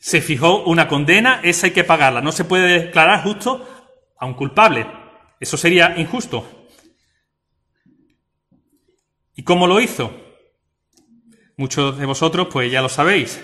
[0.00, 2.20] Se fijó una condena, esa hay que pagarla.
[2.20, 4.86] No se puede declarar justo a un culpable.
[5.38, 6.63] Eso sería injusto.
[9.36, 10.12] ¿Y cómo lo hizo?
[11.56, 13.40] Muchos de vosotros pues ya lo sabéis.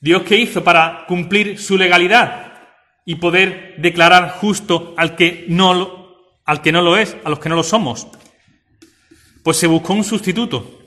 [0.00, 2.52] Dios qué hizo para cumplir su legalidad
[3.06, 7.38] y poder declarar justo al que no lo, al que no lo es, a los
[7.38, 8.06] que no lo somos.
[9.42, 10.78] Pues se buscó un sustituto.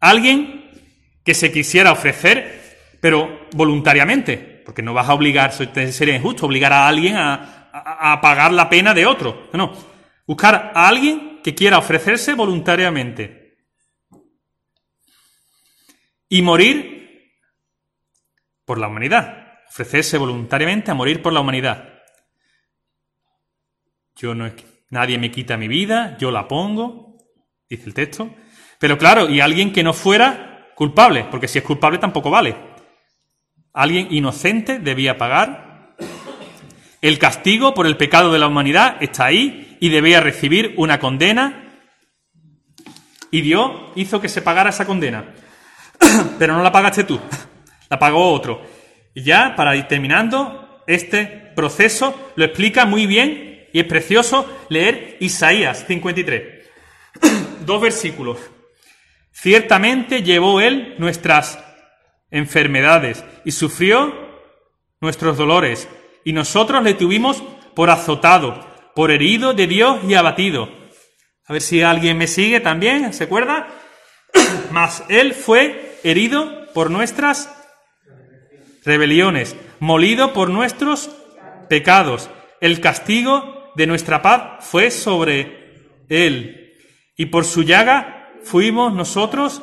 [0.00, 0.70] Alguien
[1.24, 6.86] que se quisiera ofrecer, pero voluntariamente, porque no vas a obligar, sería injusto, obligar a
[6.88, 9.48] alguien a, a- a pagar la pena de otro.
[9.52, 9.72] No.
[10.26, 13.56] Buscar a alguien que quiera ofrecerse voluntariamente
[16.28, 17.38] y morir
[18.64, 19.60] por la humanidad.
[19.68, 22.02] Ofrecerse voluntariamente a morir por la humanidad.
[24.16, 24.50] Yo no
[24.90, 27.16] nadie me quita mi vida, yo la pongo,
[27.70, 28.34] dice el texto.
[28.80, 32.56] Pero claro, y alguien que no fuera culpable, porque si es culpable tampoco vale.
[33.72, 35.65] Alguien inocente debía pagar.
[37.06, 41.78] El castigo por el pecado de la humanidad está ahí y debía recibir una condena.
[43.30, 45.32] Y Dios hizo que se pagara esa condena.
[46.40, 47.20] Pero no la pagaste tú,
[47.90, 48.60] la pagó otro.
[49.14, 55.16] Y ya, para ir terminando, este proceso lo explica muy bien y es precioso leer
[55.20, 56.42] Isaías 53.
[57.64, 58.40] Dos versículos.
[59.30, 61.56] Ciertamente llevó él nuestras
[62.32, 64.12] enfermedades y sufrió
[65.00, 65.88] nuestros dolores,
[66.26, 67.40] y nosotros le tuvimos
[67.76, 68.58] por azotado,
[68.96, 70.68] por herido de Dios y abatido.
[71.46, 73.68] A ver si alguien me sigue también, ¿se acuerda?
[74.72, 77.48] Mas él fue herido por nuestras
[78.84, 81.10] rebeliones, molido por nuestros
[81.68, 82.28] pecados.
[82.60, 86.72] El castigo de nuestra paz fue sobre él,
[87.16, 89.62] y por su llaga fuimos nosotros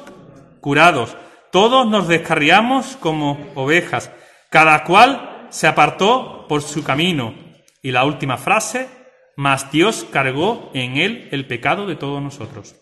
[0.62, 1.18] curados.
[1.52, 4.12] Todos nos descarriamos como ovejas,
[4.50, 7.36] cada cual se apartó por su camino.
[7.84, 8.90] Y la última frase,
[9.38, 12.76] mas Dios cargó en él el pecado de todos nosotros.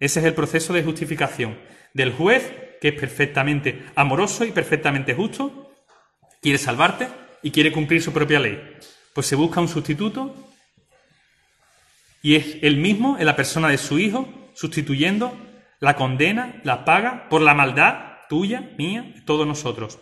[0.00, 1.58] Ese es el proceso de justificación
[1.92, 5.72] del juez, que es perfectamente amoroso y perfectamente justo,
[6.40, 7.08] quiere salvarte
[7.42, 8.78] y quiere cumplir su propia ley.
[9.12, 10.34] Pues se busca un sustituto
[12.22, 15.36] y es él mismo, en la persona de su hijo, sustituyendo
[15.80, 19.98] la condena, la paga por la maldad tuya, mía, de todos nosotros.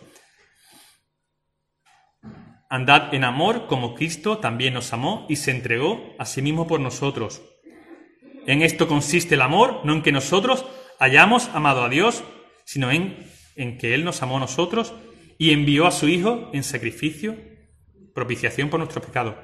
[2.69, 6.79] Andad en amor como Cristo también nos amó y se entregó a sí mismo por
[6.79, 7.41] nosotros.
[8.45, 10.65] En esto consiste el amor, no en que nosotros
[10.99, 12.23] hayamos amado a Dios,
[12.65, 14.93] sino en, en que Él nos amó a nosotros
[15.39, 17.35] y envió a su Hijo en sacrificio,
[18.13, 19.35] propiciación por nuestros pecados.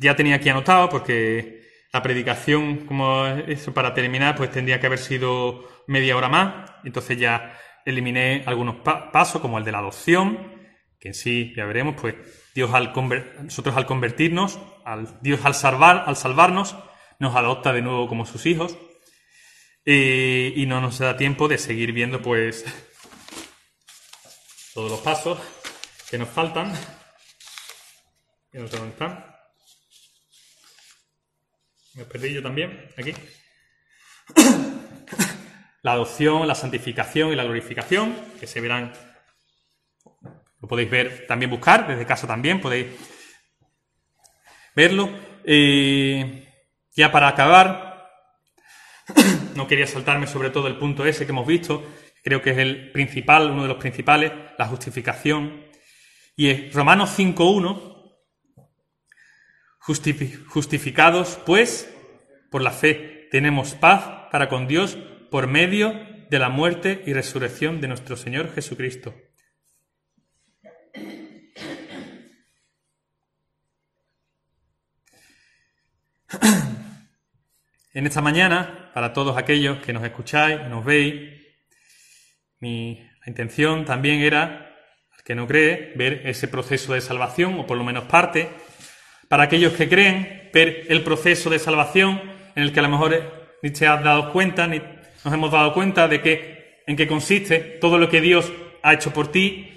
[0.00, 1.61] Ya tenía aquí anotado porque
[1.92, 6.70] la predicación, como eso para terminar, pues tendría que haber sido media hora más.
[6.84, 10.52] Entonces ya eliminé algunos pa- pasos, como el de la adopción,
[10.98, 12.14] que en sí ya veremos, pues
[12.54, 12.92] Dios al
[13.42, 14.58] nosotros al convertirnos,
[15.20, 16.76] Dios al salvar, al salvarnos,
[17.18, 18.76] nos adopta de nuevo como sus hijos.
[19.84, 22.64] Eh, y no nos da tiempo de seguir viendo, pues,
[24.74, 25.38] todos los pasos
[26.08, 26.72] que nos faltan.
[28.52, 29.31] Que no dónde están.
[31.94, 33.12] Me perdí yo también, aquí.
[35.82, 38.92] La adopción, la santificación y la glorificación, que se verán,
[40.60, 42.86] lo podéis ver, también buscar, desde casa también podéis
[44.76, 45.10] verlo.
[45.44, 46.48] Eh,
[46.94, 48.12] ya para acabar,
[49.56, 51.84] no quería saltarme sobre todo el punto ese que hemos visto,
[52.22, 55.64] creo que es el principal, uno de los principales, la justificación.
[56.36, 57.91] Y es Romanos 5.1,
[59.84, 61.92] Justifi- justificados, pues,
[62.50, 64.96] por la fe, tenemos paz para con Dios
[65.30, 65.92] por medio
[66.30, 69.14] de la muerte y resurrección de nuestro Señor Jesucristo.
[77.94, 81.42] En esta mañana, para todos aquellos que nos escucháis, nos veis,
[82.58, 84.74] mi intención también era
[85.24, 88.48] que no cree, ver ese proceso de salvación, o por lo menos parte.
[89.32, 92.20] Para aquellos que creen, ver el proceso de salvación
[92.54, 94.78] en el que a lo mejor ni te has dado cuenta, ni
[95.24, 98.52] nos hemos dado cuenta de que, en qué consiste todo lo que Dios
[98.82, 99.72] ha hecho por ti.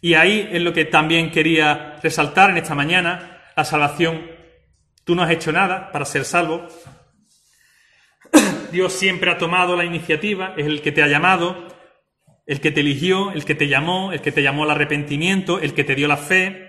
[0.00, 4.28] Y ahí es lo que también quería resaltar en esta mañana, la salvación.
[5.04, 6.66] Tú no has hecho nada para ser salvo.
[8.72, 11.68] Dios siempre ha tomado la iniciativa, es el que te ha llamado,
[12.44, 15.74] el que te eligió, el que te llamó, el que te llamó al arrepentimiento, el
[15.74, 16.65] que te dio la fe,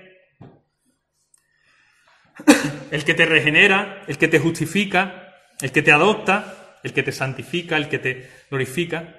[2.92, 7.12] el que te regenera, el que te justifica, el que te adopta, el que te
[7.12, 9.16] santifica, el que te glorifica.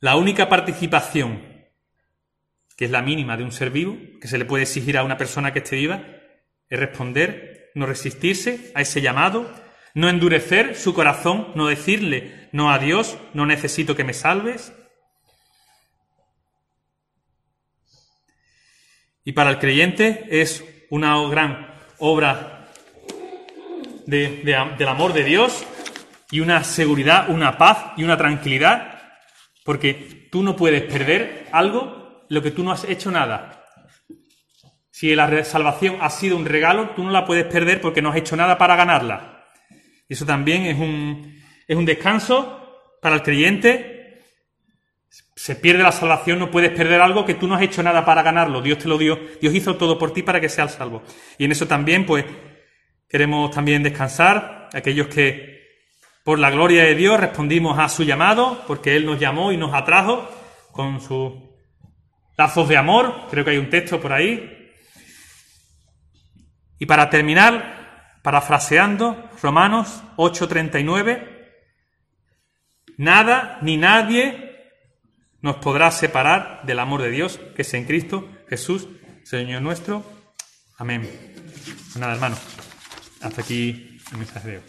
[0.00, 1.42] La única participación,
[2.76, 5.16] que es la mínima de un ser vivo, que se le puede exigir a una
[5.16, 6.04] persona que esté viva,
[6.68, 9.50] es responder, no resistirse a ese llamado,
[9.94, 14.72] no endurecer su corazón, no decirle no a Dios, no necesito que me salves.
[19.24, 22.68] Y para el creyente es una gran obra
[24.06, 25.64] de- de- del amor de Dios
[26.30, 29.00] y una seguridad, una paz y una tranquilidad,
[29.64, 33.64] porque tú no puedes perder algo lo que tú no has hecho nada.
[34.90, 38.16] Si la salvación ha sido un regalo, tú no la puedes perder porque no has
[38.16, 39.44] hecho nada para ganarla.
[40.08, 43.95] Eso también es un, es un descanso para el creyente.
[45.34, 48.22] Se pierde la salvación, no puedes perder algo que tú no has hecho nada para
[48.22, 48.62] ganarlo.
[48.62, 51.02] Dios te lo dio, Dios hizo todo por ti para que seas salvo.
[51.38, 52.24] Y en eso también, pues,
[53.08, 55.56] queremos también descansar, aquellos que
[56.24, 59.74] por la gloria de Dios respondimos a su llamado, porque Él nos llamó y nos
[59.74, 60.28] atrajo
[60.72, 61.34] con sus
[62.36, 64.72] lazos de amor, creo que hay un texto por ahí.
[66.78, 71.62] Y para terminar, parafraseando Romanos 8:39,
[72.98, 74.45] nada ni nadie
[75.46, 78.88] nos podrá separar del amor de Dios que es en Cristo Jesús,
[79.22, 80.04] Señor nuestro.
[80.76, 81.08] Amén.
[81.64, 82.36] Pues nada, hermano,
[83.22, 84.64] hasta aquí el mensaje de hoy.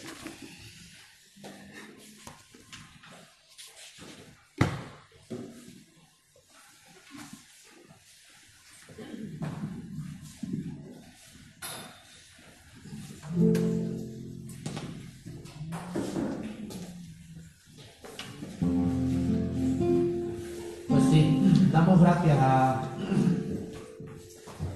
[22.07, 22.83] Gracias a,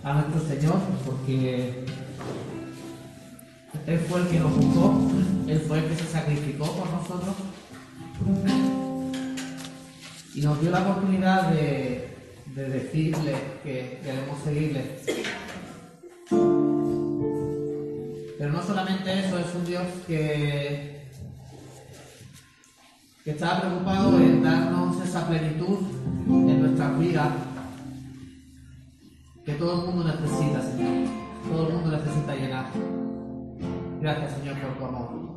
[0.03, 1.85] a nuestro Señor porque
[3.87, 5.09] Él fue el que nos buscó,
[5.47, 7.35] Él fue el que se sacrificó por nosotros
[10.35, 12.17] y nos dio la oportunidad de,
[12.53, 14.99] de decirle que queremos seguirle.
[18.37, 21.07] Pero no solamente eso, es un Dios que,
[23.23, 26.00] que está preocupado en darnos esa plenitud
[26.31, 27.29] en nuestras vidas
[29.45, 31.09] que todo el mundo necesita, Señor.
[31.49, 32.65] Todo el mundo necesita llenar.
[34.01, 35.31] Gracias, Señor, por tu amor.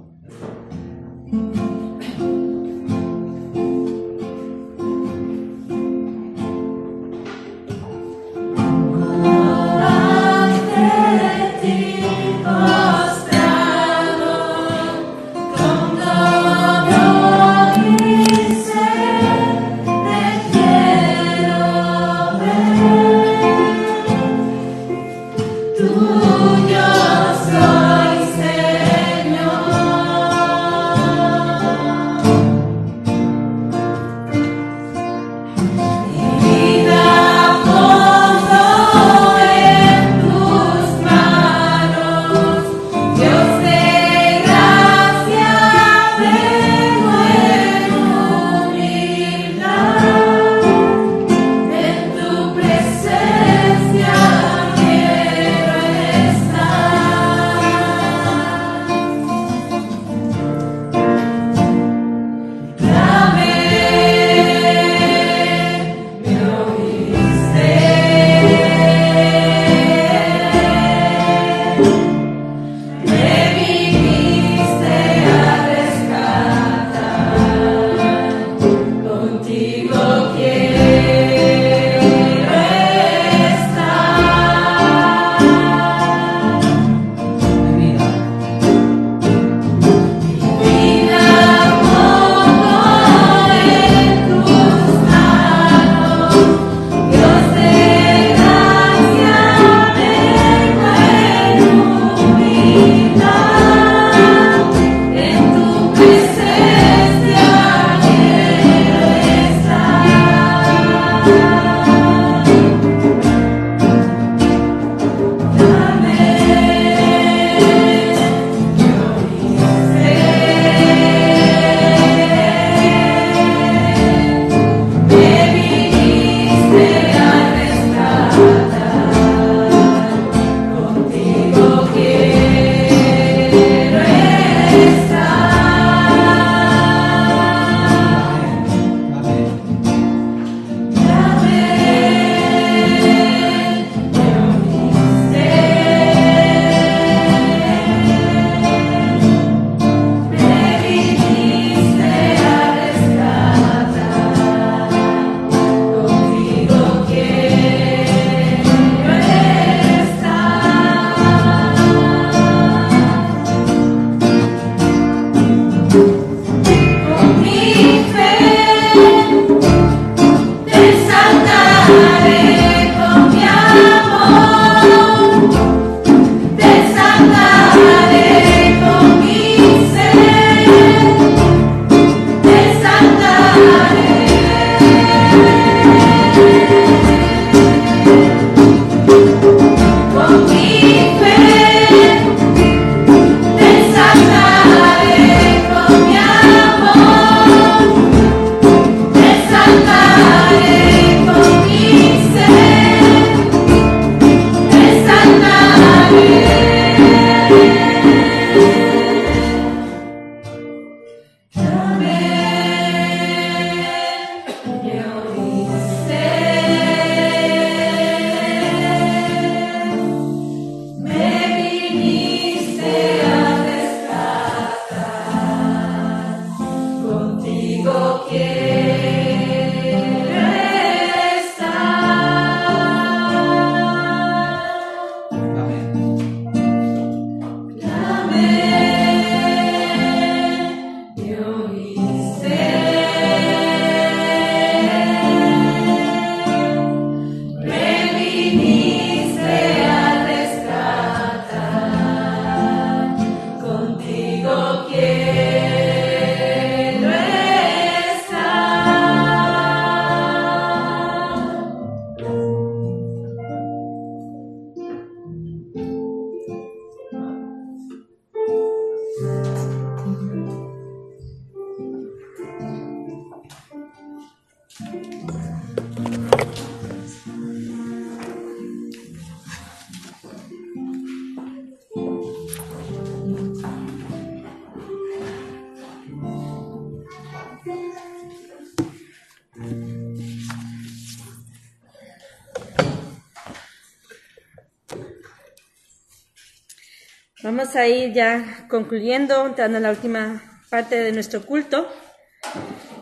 [297.77, 300.41] A ir ya concluyendo, entrando en la última
[300.71, 301.89] parte de nuestro culto.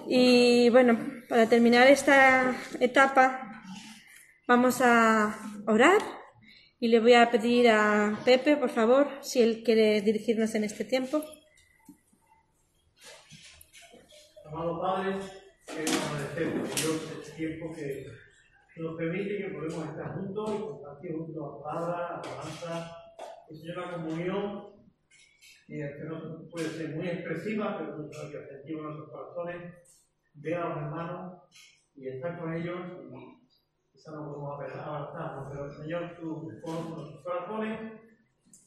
[0.08, 3.62] Y bueno, para terminar esta etapa,
[4.48, 5.36] vamos a
[5.66, 6.00] orar
[6.80, 10.86] y le voy a pedir a Pepe, por favor, si él quiere dirigirnos en este
[10.86, 11.22] tiempo.
[14.46, 15.18] Amado Padre,
[15.66, 18.06] queremos agradecerte, Dios, este tiempo que
[18.76, 23.01] nos permite que podemos estar juntos y compartir juntos a palabra, alabanza,
[23.54, 24.72] Señor, la comunión,
[25.68, 29.74] y que no puede ser muy expresiva, pero que sentimos en nuestros corazones,
[30.34, 31.42] ver a los hermanos
[31.94, 32.80] y estar con ellos,
[33.10, 33.48] y
[33.92, 37.92] quizás no podemos abrazarnos, pero Señor, tú conoces nuestros corazones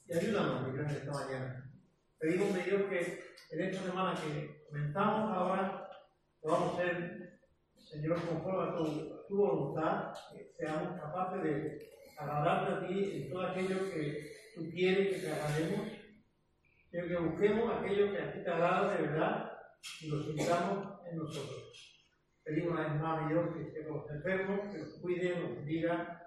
[0.07, 1.71] y ayúdanos, mi esta mañana.
[2.19, 5.89] Pedimos, mi Dios, que en esta semana que comenzamos ahora,
[6.41, 7.39] podamos ser,
[7.77, 8.83] Señor, conforme a tu,
[9.13, 14.69] a tu voluntad, que seamos capaces de agradarte a ti en todo aquello que tú
[14.71, 15.87] quieres que te agrademos,
[16.89, 19.51] pero que busquemos aquello que a ti te agrada de verdad
[20.01, 22.05] y lo sintamos en nosotros.
[22.43, 26.21] Pedimos una vez más, Dios, que los enfermos, que los cuide, los bendiga.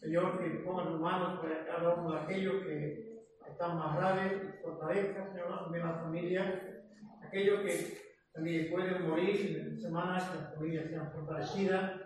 [0.00, 5.30] Señor, que pongan tus manos para cada uno de aquellos que están más graves, fortalezca,
[5.32, 6.84] Señor, también la familia,
[7.22, 7.98] aquellos que
[8.32, 12.00] también pueden morir en semanas, que las familias sean fortalecidas.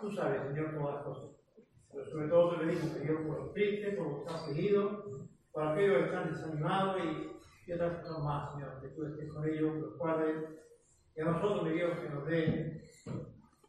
[0.00, 1.35] Tú sabes, Señor, todas las cosas.
[2.10, 4.92] Sobre todo te pedimos, Señor, por los tristes, por los que afligidos,
[5.52, 9.48] por aquellos que están desanimados y, y otras personas más, Señor, que tú estés con
[9.48, 10.36] ellos, los guardes.
[11.16, 12.84] Y a nosotros, mi Dios, que nos dé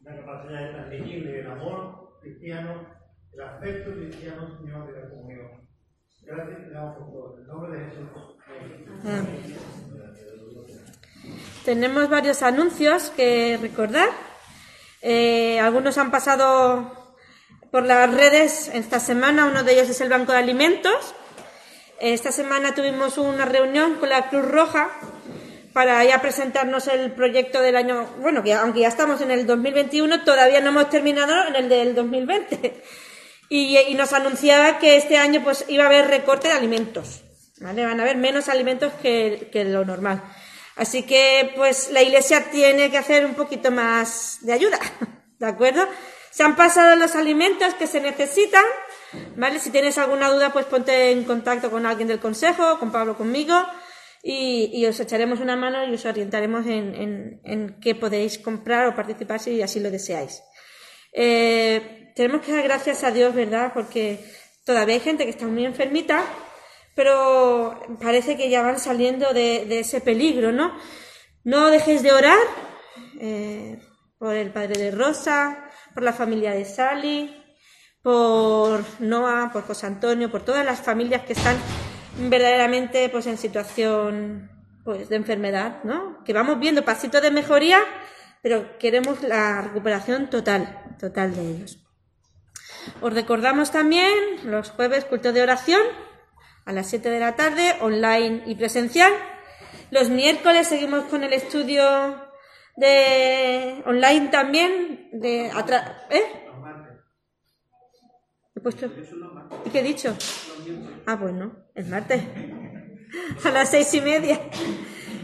[0.02, 2.86] la capacidad de transmitir el amor cristiano,
[3.32, 5.68] el afecto cristiano, Señor, de la comunión.
[6.22, 7.38] Gracias te damos por todo.
[7.38, 8.08] En nombre de Jesús.
[11.64, 14.08] Tenemos varios anuncios que recordar.
[15.00, 16.97] Eh, algunos han pasado
[17.70, 21.14] por las redes esta semana, uno de ellos es el Banco de Alimentos.
[22.00, 24.90] Esta semana tuvimos una reunión con la Cruz Roja
[25.72, 30.24] para ya presentarnos el proyecto del año, bueno, que aunque ya estamos en el 2021,
[30.24, 32.82] todavía no hemos terminado en el del 2020.
[33.50, 37.22] Y, nos anunciaba que este año pues iba a haber recorte de alimentos,
[37.60, 37.84] ¿vale?
[37.84, 40.22] Van a haber menos alimentos que, que lo normal.
[40.76, 44.78] Así que pues la iglesia tiene que hacer un poquito más de ayuda,
[45.38, 45.88] ¿de acuerdo?
[46.38, 48.62] Se han pasado los alimentos que se necesitan,
[49.34, 49.58] ¿vale?
[49.58, 53.60] Si tienes alguna duda, pues ponte en contacto con alguien del consejo, con Pablo, conmigo,
[54.22, 59.40] y, os echaremos una mano y os orientaremos en, en, qué podéis comprar o participar
[59.40, 60.40] si así lo deseáis.
[61.12, 63.72] Eh, tenemos que dar gracias a Dios, ¿verdad?
[63.74, 64.20] Porque
[64.64, 66.22] todavía hay gente que está muy enfermita,
[66.94, 70.78] pero parece que ya van saliendo de, ese peligro, ¿no?
[71.42, 72.38] No dejes de orar
[73.20, 73.80] eh,
[74.20, 75.64] por el padre de Rosa,
[75.98, 77.44] por la familia de Sally,
[78.02, 81.56] por Noah, por José Antonio, por todas las familias que están
[82.30, 84.48] verdaderamente pues en situación
[84.84, 86.22] pues de enfermedad, ¿no?
[86.22, 87.80] Que vamos viendo pasitos de mejoría,
[88.42, 91.80] pero queremos la recuperación total, total de ellos.
[93.00, 94.08] Os recordamos también
[94.44, 95.82] los jueves culto de oración
[96.64, 99.12] a las 7 de la tarde, online y presencial.
[99.90, 102.27] Los miércoles seguimos con el estudio
[102.78, 106.22] de online también de atrás, ¿eh?
[108.54, 108.86] He puesto
[109.64, 110.16] ¿Y qué he dicho?
[111.06, 112.22] Ah, bueno, el martes.
[113.44, 114.40] A las seis y media.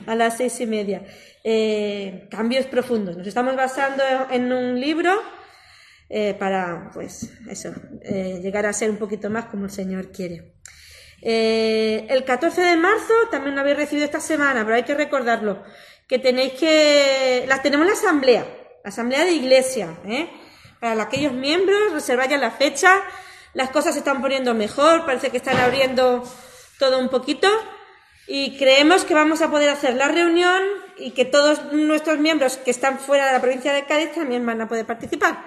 [0.06, 1.04] A las seis y media.
[1.44, 3.16] Eh, cambios profundos.
[3.16, 5.12] Nos estamos basando en un libro
[6.08, 7.72] eh, para, pues, eso,
[8.02, 10.54] eh, llegar a ser un poquito más como el Señor quiere.
[11.26, 15.62] Eh, el 14 de marzo también lo habéis recibido esta semana, pero hay que recordarlo.
[16.08, 17.44] Que tenéis que...
[17.48, 18.46] Las tenemos en la asamblea,
[18.82, 20.30] la asamblea de iglesia, ¿eh?
[20.80, 23.02] Para aquellos miembros, reservad ya la fecha,
[23.54, 26.24] las cosas se están poniendo mejor, parece que están abriendo
[26.78, 27.48] todo un poquito
[28.26, 30.62] y creemos que vamos a poder hacer la reunión
[30.96, 34.60] y que todos nuestros miembros que están fuera de la provincia de Cádiz también van
[34.60, 35.44] a poder participar.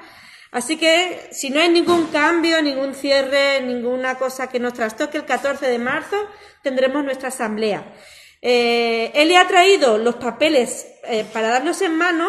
[0.51, 5.25] Así que si no hay ningún cambio, ningún cierre, ninguna cosa que nos trastoque, el
[5.25, 6.15] 14 de marzo
[6.63, 7.93] tendremos nuestra asamblea.
[8.41, 12.27] Eh, él le ha traído los papeles eh, para darlos en mano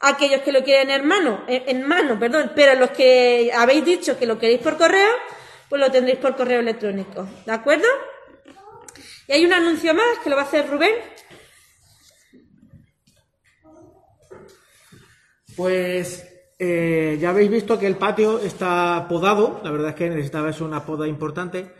[0.00, 4.18] a aquellos que lo quieren en mano, en, mano, perdón, pero los que habéis dicho
[4.18, 5.10] que lo queréis por correo,
[5.68, 7.26] pues lo tendréis por correo electrónico.
[7.46, 7.88] ¿De acuerdo?
[9.26, 10.94] Y hay un anuncio más que lo va a hacer Rubén.
[15.56, 16.24] Pues
[16.58, 20.64] eh, ya habéis visto que el patio está podado, la verdad es que necesitaba eso
[20.64, 21.72] una poda importante.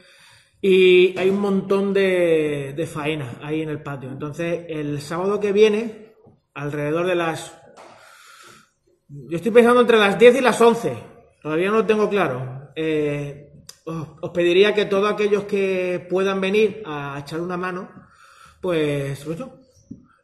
[0.68, 4.10] Y hay un montón de, de faena ahí en el patio.
[4.10, 6.16] Entonces, el sábado que viene,
[6.54, 7.56] alrededor de las.
[9.06, 10.98] Yo estoy pensando entre las 10 y las 11.
[11.40, 12.72] Todavía no lo tengo claro.
[12.74, 17.88] Eh, os, os pediría que todos aquellos que puedan venir a echar una mano,
[18.60, 19.60] pues, pues yo,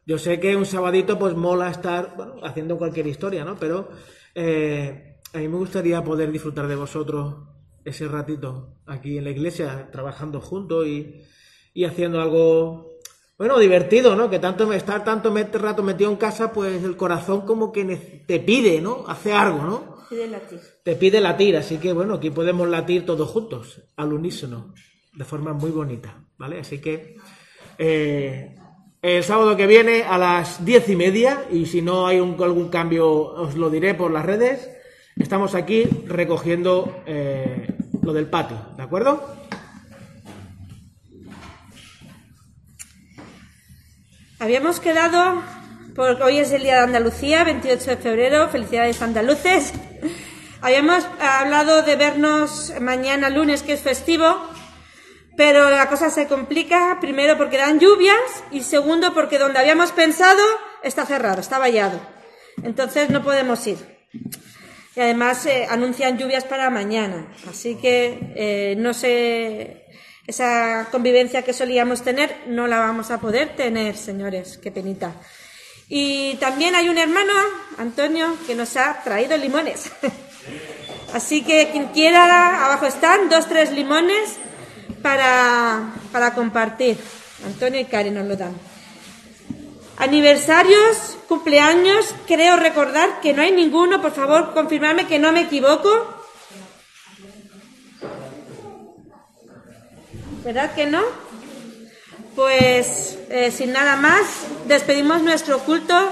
[0.05, 3.55] yo sé que un sabadito pues mola estar bueno, haciendo cualquier historia, ¿no?
[3.55, 3.91] Pero
[4.35, 7.52] eh, a mí me gustaría poder disfrutar de vosotros
[7.85, 11.21] ese ratito aquí en la iglesia, trabajando juntos y,
[11.73, 12.99] y haciendo algo,
[13.37, 14.29] bueno, divertido, ¿no?
[14.29, 17.83] Que tanto me estar tanto rato metido en casa, pues el corazón como que
[18.27, 19.03] te pide, ¿no?
[19.07, 19.93] Hace algo, ¿no?
[20.09, 20.59] Pide latir.
[20.83, 24.73] Te pide latir, así que bueno, aquí podemos latir todos juntos, al unísono,
[25.13, 26.59] de forma muy bonita, ¿vale?
[26.59, 27.15] Así que
[27.77, 28.55] eh,
[29.01, 32.69] el sábado que viene a las diez y media, y si no hay un- algún
[32.69, 34.69] cambio os lo diré por las redes,
[35.17, 37.67] estamos aquí recogiendo eh,
[38.01, 39.43] lo del patio, ¿de acuerdo?
[44.39, 45.41] Habíamos quedado,
[45.95, 49.73] porque hoy es el Día de Andalucía, 28 de febrero, felicidades andaluces.
[50.61, 54.35] Habíamos hablado de vernos mañana lunes, que es festivo,
[55.35, 60.41] pero la cosa se complica, primero porque dan lluvias y segundo porque donde habíamos pensado
[60.83, 61.99] está cerrado, está vallado.
[62.63, 63.77] Entonces no podemos ir.
[64.95, 69.87] Y además eh, anuncian lluvias para mañana, así que eh, no sé,
[70.27, 75.13] esa convivencia que solíamos tener no la vamos a poder tener, señores, qué penita.
[75.89, 77.33] Y también hay un hermano,
[77.77, 79.91] Antonio, que nos ha traído limones.
[81.13, 84.37] Así que quien quiera, abajo están dos, tres limones
[85.01, 86.97] para, para compartir.
[87.45, 88.53] Antonio y Karen nos lo dan.
[89.97, 95.89] Aniversarios, cumpleaños, creo recordar que no hay ninguno, por favor, confirmarme que no me equivoco.
[100.43, 101.01] ¿Verdad que no?
[102.35, 104.21] Pues eh, sin nada más,
[104.67, 106.11] despedimos nuestro culto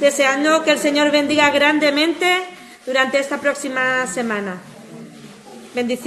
[0.00, 2.26] deseando que el Señor bendiga grandemente
[2.86, 4.62] durante esta próxima semana.
[5.74, 6.02] Bendiciones.